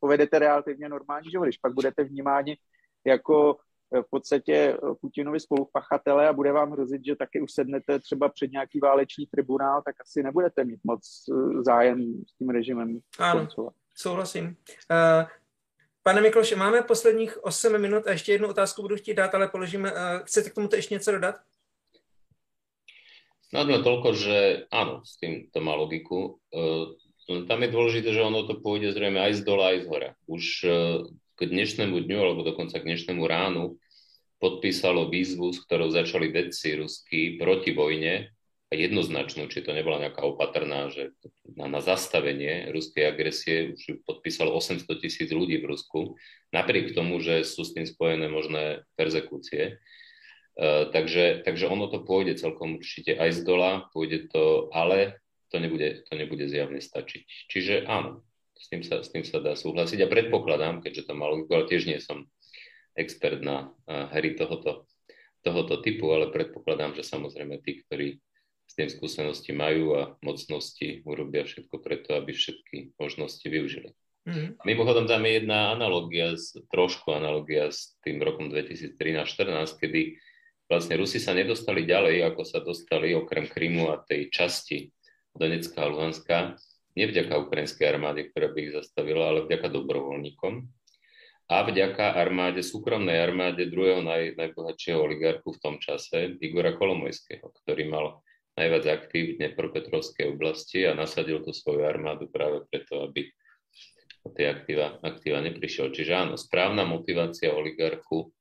[0.00, 2.56] povedete relativně normální život, když pak budete vnímáni
[3.06, 3.56] jako
[4.00, 8.80] v podstatě eh, Putinovi spolupachatele a bude vám hrozit, že taky usednete třeba před nějaký
[8.80, 11.00] válečný tribunál, tak asi nebudete mít moc
[11.66, 13.48] zájem s tím režimem ano.
[13.94, 14.46] Souhlasím.
[14.46, 15.28] Uh,
[16.02, 19.92] pane Mikloši, máme posledních 8 minut a ještě jednu otázku budu chtít dát, ale položíme.
[20.24, 21.34] Chcete k tomuto ještě něco dodat?
[23.52, 26.40] Snadno toľko, že áno, s tým to má logiku.
[26.48, 26.96] Uh,
[27.44, 30.10] tam je dôležité, že ono to pôjde zrejme aj z dola, aj z hora.
[30.24, 30.44] Už
[31.36, 33.76] k dnešnému dňu, alebo dokonca k dnešnému ránu
[34.42, 38.34] podpísalo výzvu, s ktorou začali vedci ruskí proti vojne
[38.68, 41.14] a jednoznačnú, či to nebola nejaká opatrná, že
[41.54, 46.18] na, na zastavenie ruskej agresie už podpísalo 800 tisíc ľudí v Rusku,
[46.50, 49.78] napriek tomu, že sú s tým spojené možné perzekúcie.
[50.52, 55.22] Uh, takže, takže ono to pôjde celkom určite aj z dola, pôjde to, ale
[55.52, 57.52] to nebude, to nebude zjavne stačiť.
[57.52, 58.24] Čiže áno,
[58.56, 61.84] s tým sa, s tým sa dá súhlasiť a predpokladám, keďže to malo, ale tiež
[61.84, 62.24] nie som
[62.96, 64.86] expert na uh, hry tohoto,
[65.42, 68.08] tohoto typu, ale predpokladám, že samozrejme tí, ktorí
[68.66, 73.92] s tým skúsenosti majú a mocnosti urobia všetko preto, aby všetky možnosti využili.
[74.22, 74.62] Mm-hmm.
[74.62, 76.38] Mimochodom tam je jedna analogia,
[76.70, 80.16] trošku analogia s tým rokom 2013-14, kedy
[80.70, 84.94] vlastne Rusi sa nedostali ďalej, ako sa dostali okrem Krymu a tej časti
[85.34, 86.36] Donecka a Luhanska,
[86.94, 90.54] nevďaka ukrajinskej armáde, ktorá by ich zastavila, ale vďaka dobrovoľníkom
[91.52, 97.92] a vďaka armáde, súkromnej armáde druhého naj, najbohatšieho oligarchu v tom čase, Igora Kolomojského, ktorý
[97.92, 98.24] mal
[98.56, 103.28] najviac aktív v Dnepropetrovskej oblasti a nasadil tu svoju armádu práve preto, aby
[104.24, 105.92] o tie aktíva, aktíva neprišiel.
[105.92, 108.32] Čiže áno, správna motivácia oligarchu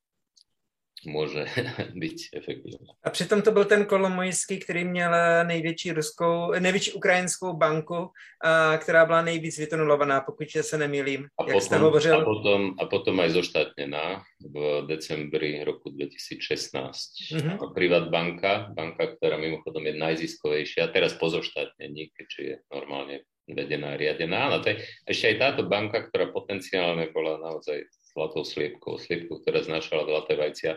[1.06, 1.46] může
[1.94, 2.88] být efektivní.
[3.04, 5.12] A přitom to byl ten Kolomojský, který měl
[5.44, 8.10] největší ruskou, největší ukrajinskou banku,
[8.44, 12.22] a, která byla nejvíc vytunulovaná, pokud se nemýlím, a jak potom, jste hovořil.
[12.22, 14.22] A potom, a potom aj zoštátněná
[14.54, 16.98] v decembri roku 2016.
[17.32, 17.74] Mm-hmm.
[17.74, 24.48] Privat banka, banka, která mimochodom je najziskovejšia, teraz po zoštátnění, keďže je normálně vedená, riadená.
[24.48, 27.84] Áno, to je ešte aj táto banka, ktorá potenciálne bola naozaj
[28.14, 30.72] zlatou sliepkou, sliepkou, ktorá znášala zlaté vajcia,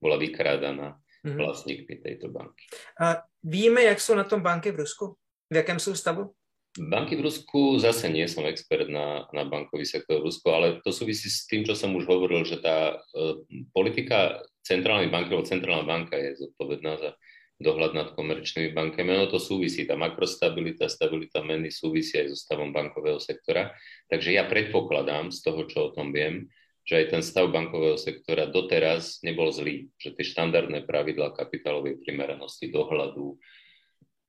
[0.00, 1.38] bola vykrádaná mm-hmm.
[1.38, 2.64] vlastníkmi tejto banky.
[3.00, 5.16] A víme, jak jsou na tom banky v Rusku?
[5.52, 6.32] V jakém jsou stavu?
[6.78, 10.94] Banky v Rusku, zase nie som expert na, na bankový sektor v Rusku, ale to
[10.94, 13.42] súvisí s tým, čo som už hovoril, že tá uh,
[13.74, 17.18] politika centrálnej banky, alebo centrálna banka je zodpovedná za
[17.58, 19.18] dohľad nad komerčnými bankami.
[19.18, 23.74] Ono to súvisí, tá makrostabilita, stabilita meny súvisí aj so stavom bankového sektora.
[24.06, 26.46] Takže ja predpokladám z toho, čo o tom viem,
[26.84, 32.72] že aj ten stav bankového sektora doteraz nebol zlý, že tie štandardné pravidlá kapitálovej primeranosti,
[32.72, 33.36] dohľadu,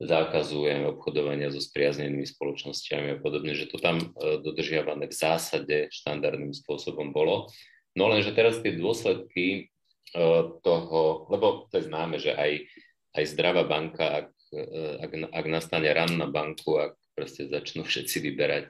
[0.02, 0.66] zákazu
[0.98, 7.14] obchodovania so spriaznenými spoločnosťami a podobne, že to tam e, dodržiavané v zásade štandardným spôsobom
[7.14, 7.54] bolo.
[7.94, 10.24] No lenže teraz tie dôsledky e,
[10.66, 12.66] toho, lebo to je známe, že aj,
[13.14, 14.62] aj zdravá banka, ak, e,
[15.06, 18.66] ak, ak nastane ran na banku, ak proste začnú všetci vyberať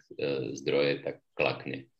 [0.59, 1.90] zdroje, tak klakne.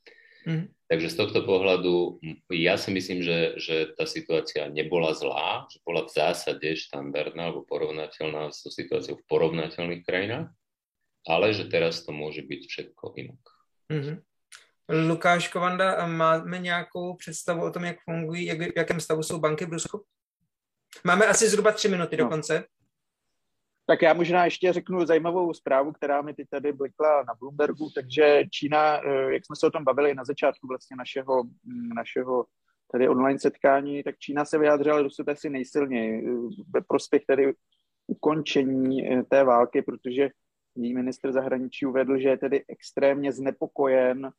[0.45, 0.73] Mm.
[0.91, 2.19] Takže z tohto pohľadu
[2.51, 7.63] ja si myslím, že, že tá situácia nebola zlá, že bola v zásade štandardná alebo
[7.63, 10.51] porovnateľná so situáciou v porovnateľných krajinách,
[11.23, 13.41] ale že teraz to môže byť všetko inak.
[13.87, 14.17] Mm-hmm.
[14.91, 19.65] Lukáš Kovanda, máme nějakou představu o tom, jak fungují, jak, v jakém stavu jsou banky
[19.65, 20.05] v Rusku?
[21.03, 22.23] Máme asi zhruba tři minuty no.
[22.23, 22.63] do konce.
[23.85, 28.43] Tak já možná ještě řeknu zajímavou zprávu, která mi teď tady blikla na Bloombergu, takže
[28.51, 32.45] Čína, eh, jak jsme se o tom bavili na začátku vlastně našeho, mm, našeho
[32.91, 37.53] tady online setkání, tak Čína se vyjádřila dosud asi nejsilněji eh, ve prospěch tedy
[38.07, 40.29] ukončení eh, té války, protože
[40.75, 44.31] její ministr zahraničí uvedl, že je tedy extrémně znepokojen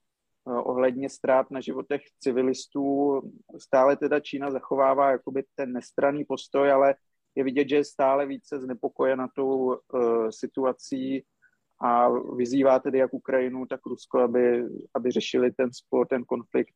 [0.44, 3.20] ohledně ztrát na životech civilistů.
[3.58, 6.94] Stále teda Čína zachovává jakoby ten nestranný postoj, ale
[7.34, 11.24] je vidět, že je stále více znepokojena tou uh, situací
[11.80, 14.62] a vyzývá tedy jak Ukrajinu, tak Rusko, aby,
[14.94, 16.74] aby řešili ten spor, ten konflikt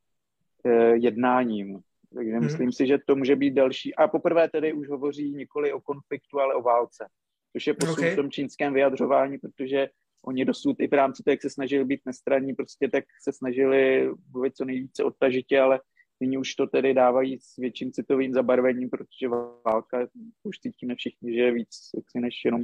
[0.65, 1.81] uh, jednáním.
[2.15, 2.43] Takže mm-hmm.
[2.43, 3.95] myslím si, že to může být další.
[3.95, 7.09] A poprvé tedy už hovoří nikoli o konfliktu, ale o válce.
[7.53, 8.13] Což je posun okay.
[8.13, 9.89] v tom čínském vyjadřování, protože
[10.25, 14.11] oni dosud i v rámci toho, jak se snažili být nestraní, prostě tak se snažili
[14.33, 15.81] mluvit co nejvíce odtažitě, ale
[16.21, 19.29] Nyní už to tedy dávají s větším citovým zabarvením, protože
[19.67, 20.07] válka
[20.43, 22.63] už cítíme všichni, že je víc než jenom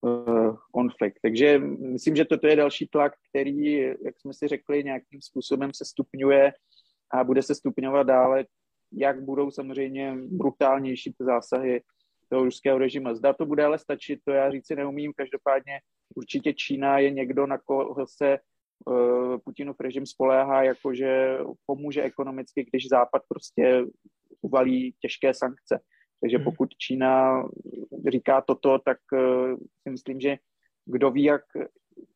[0.00, 1.18] uh, konflikt.
[1.22, 5.84] Takže myslím, že toto je další tlak, který, jak jsme si řekli, nějakým způsobem se
[5.84, 6.52] stupňuje
[7.10, 8.44] a bude se stupňovat dále,
[8.92, 11.82] jak budou samozřejmě brutálnější ty zásahy
[12.28, 13.14] toho ruského režimu.
[13.14, 15.12] Zda to bude ale stačit, to já říci neumím.
[15.16, 15.80] Každopádně
[16.14, 18.38] určitě Čína je někdo, na koho se
[19.44, 23.84] Putinův režim spoléhá, jako že pomůže ekonomicky, když Západ prostě
[24.42, 25.80] uvalí těžké sankce.
[26.20, 26.44] Takže hmm.
[26.44, 27.42] pokud Čína
[28.10, 30.36] říká toto, tak eh, si myslím, že
[30.86, 31.42] kdo ví, jak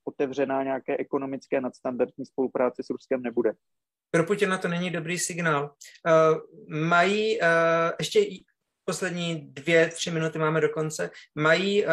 [0.05, 3.53] otevřená nějaké ekonomické nadstandardní spolupráce s Ruskem nebude.
[4.11, 5.65] Pro Putina to není dobrý signál.
[5.65, 6.39] Uh,
[6.79, 7.47] mají uh,
[7.99, 8.21] ještě
[8.85, 11.11] poslední dvě, tři minuty máme do konce.
[11.35, 11.93] Mají uh,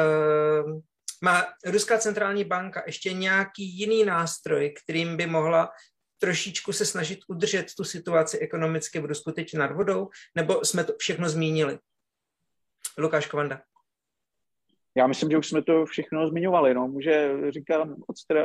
[1.23, 5.71] Má Ruská centrální banka ještě nějaký jiný nástroj, kterým by mohla
[6.17, 10.93] trošičku se snažit udržet tu situaci ekonomicky v Rusku teď nad vodou, nebo jsme to
[10.97, 11.79] všechno zmínili?
[12.97, 13.61] Lukáš Kovanda.
[14.97, 16.73] Já myslím, že už jsme to všechno zmiňovali.
[16.73, 16.87] No.
[16.87, 17.95] Může, říkám,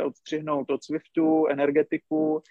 [0.04, 2.42] odstřihnout od SWIFTu, energetiku,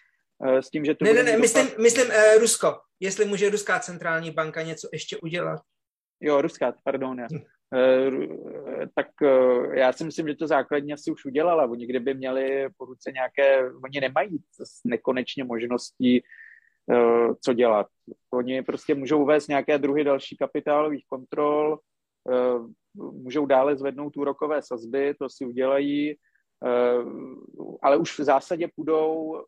[0.46, 2.80] eh, s tím, že to Ne, ne, ne, myslím, myslím uh, Rusko.
[3.00, 5.62] Jestli může Ruská centrální banka něco ještě udělat.
[6.20, 7.20] Jo, Ruská, pardon.
[7.20, 7.28] Já.
[7.76, 8.26] Uh,
[8.96, 11.66] tak uh, já si myslím, že to základně asi už udělala.
[11.66, 14.38] Oni kdyby měli po ruce nějaké, oni nemají
[14.86, 16.24] nekonečně možností,
[17.44, 17.88] co dělat.
[18.34, 21.80] Oni prostě můžou uvést nějaké druhy další kapitálových kontrol,
[22.96, 26.16] můžou dále zvednout úrokové sazby, to si udělají,
[27.82, 29.42] ale už v zásadě půjdou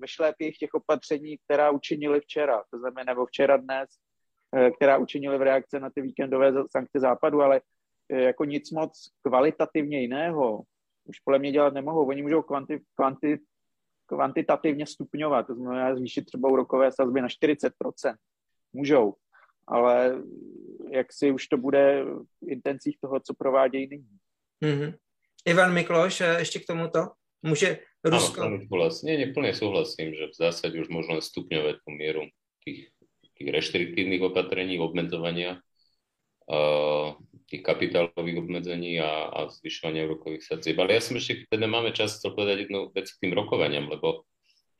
[0.00, 4.09] ve šlépích těch opatření, která učinili včera, to znamená nebo včera dnes, Eh,
[4.76, 7.60] která učinili v reakci na ty víkendové sankce západu, ale
[8.08, 10.62] eh, jako nic moc kvalitativně jiného
[11.04, 12.08] už podle mě dělat nemohou.
[12.08, 13.38] Oni můžou kvanti, kvanti,
[14.06, 17.70] kvantitativně stupňovat, to znamená zvýšit třeba úrokové sazby na 40%.
[18.72, 19.14] Můžou,
[19.66, 20.22] ale
[20.90, 22.04] jak si už to bude
[22.44, 24.18] v intencích toho, co provádějí nyní.
[24.64, 24.94] Mm-hmm.
[25.46, 27.08] Ivan Mikloš, eh, ještě k tomuto?
[27.42, 28.48] Může Rusko...
[28.48, 32.24] Áno, vlastne neplne súhlasím, že v zásade už možno stupňovať tú mieru
[32.64, 32.88] tých
[33.40, 35.64] tých reštriktívnych opatrení, obmedzovania
[37.50, 40.78] tých kapitálových obmedzení a, a zvyšovania úrokových sadzieb.
[40.78, 44.26] Ale ja som ešte, teda máme čas chcel povedať jednu vec k tým rokovaniam, lebo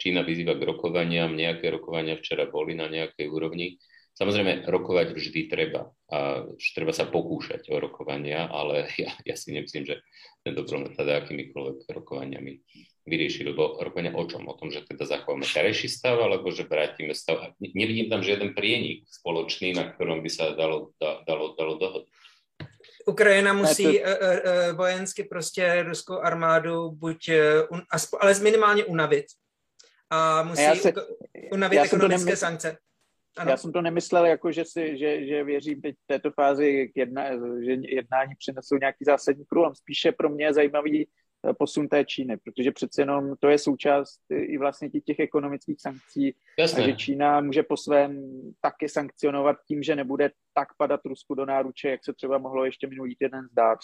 [0.01, 3.77] Čína vyzýva k rokovaniam, nejaké rokovania včera boli na nejakej úrovni.
[4.17, 9.87] Samozrejme, rokovať vždy treba a treba sa pokúšať o rokovania, ale ja, ja si nemyslím,
[9.87, 10.03] že
[10.43, 12.53] tento problém teda akýmikoľvek rokovaniami
[13.11, 14.47] vyriešiť, lebo rokovania o čom?
[14.47, 17.59] O tom, že teda zachováme terajší stav, alebo že vrátime stav.
[17.59, 22.15] Nevidím tam žiaden prienik spoločný, na ktorom by sa dalo, da, dalo, dalo dohodnúť.
[23.11, 24.05] Ukrajina musí to...
[24.05, 27.31] uh, uh, vojensky prostě ruskou armádu buď,
[27.71, 27.81] uh,
[28.21, 29.27] ale minimálně unavit.
[30.11, 30.93] A musí já se,
[31.53, 32.79] unavit já ekonomické sankce.
[33.37, 33.51] Ano.
[33.51, 37.25] Já jsem to nemyslel jako, že, si, že, že věřím teď v této fázi, jedna,
[37.65, 39.75] že jednání přinesou nějaký zásadní průlom.
[39.75, 41.09] Spíše pro mě je zajímavý
[41.59, 46.35] posun té Číny, protože přece jenom to je součást i vlastně těch, těch ekonomických sankcí,
[46.59, 46.83] Jasne.
[46.83, 48.31] že Čína může po svém
[48.61, 52.87] taky sankcionovat tím, že nebude tak padat Rusku do náruče, jak se třeba mohlo ještě
[52.87, 53.79] minulý týden zdát.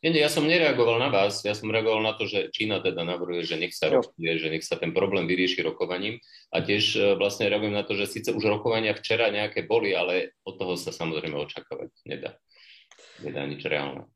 [0.00, 3.44] Nie, ja som nereagoval na vás, ja som reagoval na to, že Čína teda navrhuje,
[3.44, 6.16] že nech sa rokuje, že nech sa ten problém vyrieši rokovaním
[6.48, 10.32] a tiež eh, vlastne reagujem na to, že síce už rokovania včera nejaké boli, ale
[10.48, 12.40] od toho sa samozrejme očakávať nedá.
[13.20, 14.08] Nedá nič reálne.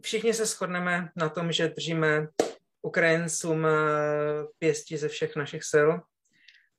[0.00, 2.28] Všichni se shodneme na tom, že držíme
[2.82, 3.70] Ukrajincům eh,
[4.58, 5.88] pěstí ze všech našich sil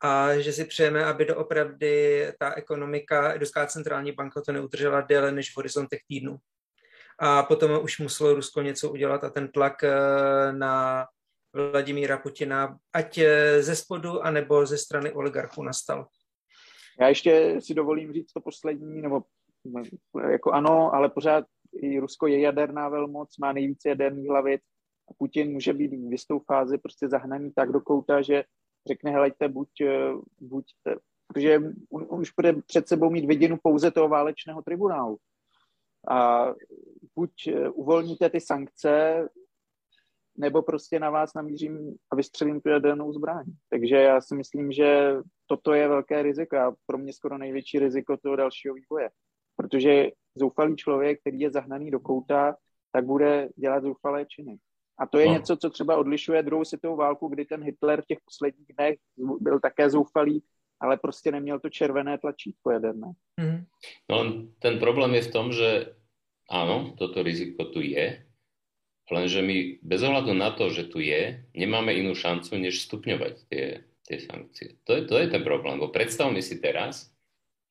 [0.01, 5.51] a že si přejeme, aby doopravdy ta ekonomika, Ruská centrální banka to neudržela déle než
[5.51, 6.38] v horizontech týdnů.
[7.19, 9.93] A potom už muselo Rusko něco udělat a ten tlak eh,
[10.51, 11.05] na
[11.53, 16.07] Vladimíra Putina, ať eh, ze spodu, anebo ze strany oligarchů nastal.
[16.99, 19.23] Já ještě si dovolím říct to poslední, nebo
[20.31, 21.45] jako ano, ale pořád
[21.76, 24.61] i Rusko je jaderná velmoc, má nejvíce jaderných hlavic
[25.09, 28.43] a Putin může být v jistou fázi prostě zahnaný tak do kouta, že
[28.88, 30.65] řekne, helejte, buď, eh, buď
[31.28, 31.59] protože
[31.91, 35.17] on, on už bude před sebou mít vidinu pouze toho válečného tribunálu.
[36.09, 36.47] A
[37.15, 39.28] buď eh, uvolníte ty sankce,
[40.38, 43.45] nebo prostě na vás namířím a vystřelím tu jadernou zbraň.
[43.69, 45.15] Takže já si myslím, že
[45.45, 49.09] toto je velké riziko a pro mě skoro největší riziko toho dalšího vývoje.
[49.55, 52.55] Protože zoufalý člověk, který je zahnaný do kouta,
[52.91, 54.57] tak bude dělat zoufalé činy.
[54.99, 55.34] A to je no.
[55.34, 59.59] něco, co třeba odlišuje druhou světovou válku, kdy ten Hitler v těch posledních dnech byl
[59.59, 60.43] také zoufalý,
[60.79, 63.07] ale prostě neměl to červené tlačítko jaderné.
[63.41, 63.65] Mm.
[64.11, 64.17] No
[64.59, 65.95] ten problém je v tom, že
[66.51, 68.21] áno, toto riziko tu je,
[69.11, 73.65] lenže my bez ohľadu na to, že tu je, nemáme inú šancu, než stupňovať tie,
[74.05, 74.77] tie sankcie.
[74.84, 77.09] To je, to je ten problém, bo predstavme si teraz,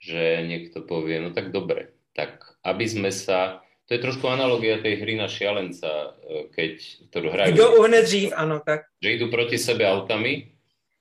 [0.02, 3.64] že niekto povie, no tak dobre, tak aby sme sa...
[3.90, 6.16] To je trošku analogia tej hry na šialenca,
[6.54, 6.72] keď,
[7.12, 7.52] ktorú hrajú.
[7.52, 8.88] Kto uhne dřív, áno, tak.
[9.04, 10.54] Že idú proti sebe autami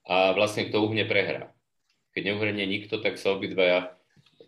[0.04, 1.54] a vlastne kto uhne prehrá.
[2.12, 3.96] Keď neuhrnie nikto, tak sa obidvaja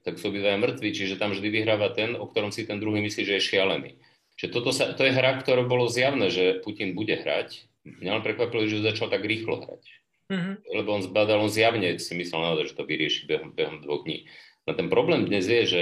[0.04, 3.24] tak sú obidvaja mŕtvi, čiže tam vždy vyhráva ten, o ktorom si ten druhý myslí,
[3.24, 3.92] že je šialený.
[4.36, 7.64] Čiže toto sa, to je hra, ktorá bolo zjavné, že Putin bude hrať.
[7.88, 9.84] Mňa len prekvapilo, že začal tak rýchlo hrať.
[10.28, 10.56] Mm-hmm.
[10.76, 14.28] Lebo on zbadal, on zjavne si myslel naozaj, že to vyrieši behom, behom dvoch dní.
[14.68, 15.82] No ten problém dnes je, že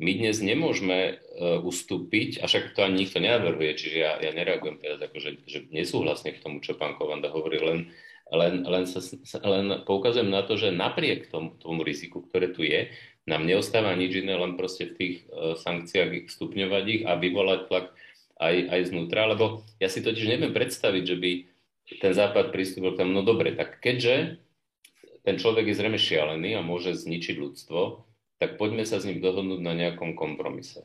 [0.00, 4.80] my dnes nemôžeme uh, ustúpiť, a však to ani nikto nenavrhuje, čiže ja, ja nereagujem
[4.80, 7.80] teraz ako, že, nesúhlasne k tomu, čo pán Kovanda hovorí, len,
[8.32, 9.00] len, len, sa,
[9.44, 12.88] len poukazujem na to, že napriek tomu, tomu riziku, ktoré tu je,
[13.28, 17.86] nám neostáva nič iné, len proste v tých uh, sankciách stupňovať ich a vyvolať tlak
[18.42, 21.30] aj, aj znútra, lebo ja si totiž neviem predstaviť, že by
[22.00, 24.40] ten západ pristúpil tomu, no dobre, tak keďže
[25.22, 27.80] ten človek je zrejme šialený a môže zničiť ľudstvo,
[28.42, 30.82] tak poďme sa s ním dohodnúť na nejakom kompromise.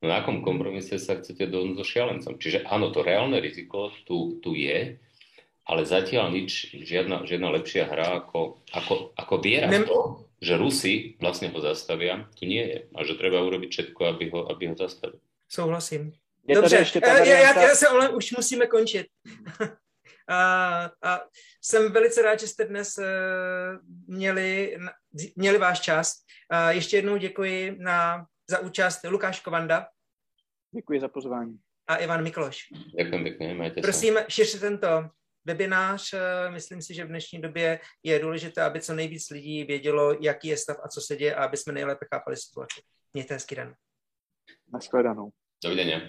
[0.00, 2.40] No na akom kompromise sa chcete dohodnúť so šialencom?
[2.40, 4.96] Čiže áno, to reálne riziko tu, tu je,
[5.68, 10.00] ale zatiaľ nič, žiadna, žiadna lepšia hra ako, ako, ako viera v to,
[10.40, 12.78] že Rusi vlastne ho zastavia, tu nie je.
[12.96, 15.20] A že treba urobiť všetko, aby ho, aby ho zastavili.
[15.48, 16.16] Souhlasím.
[16.48, 17.60] Je Dobře, ještě ta varianta...
[17.60, 19.06] já, já se ale už musíme končit.
[20.28, 21.20] a, a
[21.62, 23.04] jsem velice rád, že jste dnes uh,
[24.06, 24.78] měli,
[25.36, 26.12] měli váš čas.
[26.52, 29.86] Uh, ještě jednou děkuji na, za účast Lukáš Kovanda.
[30.74, 31.58] Děkuji za pozvání.
[31.86, 32.58] A Ivan Mikloš.
[32.98, 35.10] Děkuji pěkně, majte Prosím, šiřte tento
[35.46, 36.12] webinář.
[36.12, 40.48] Eh, myslím si, že v dnešní době je důležité, aby co nejvíc lidí vědělo, jaký
[40.48, 42.80] je stav a co se děje a aby jsme nejlépe chápali situaci.
[43.12, 43.74] Mějte hezký den.
[44.72, 45.30] Naschledanou.
[45.64, 46.00] Dovidenia.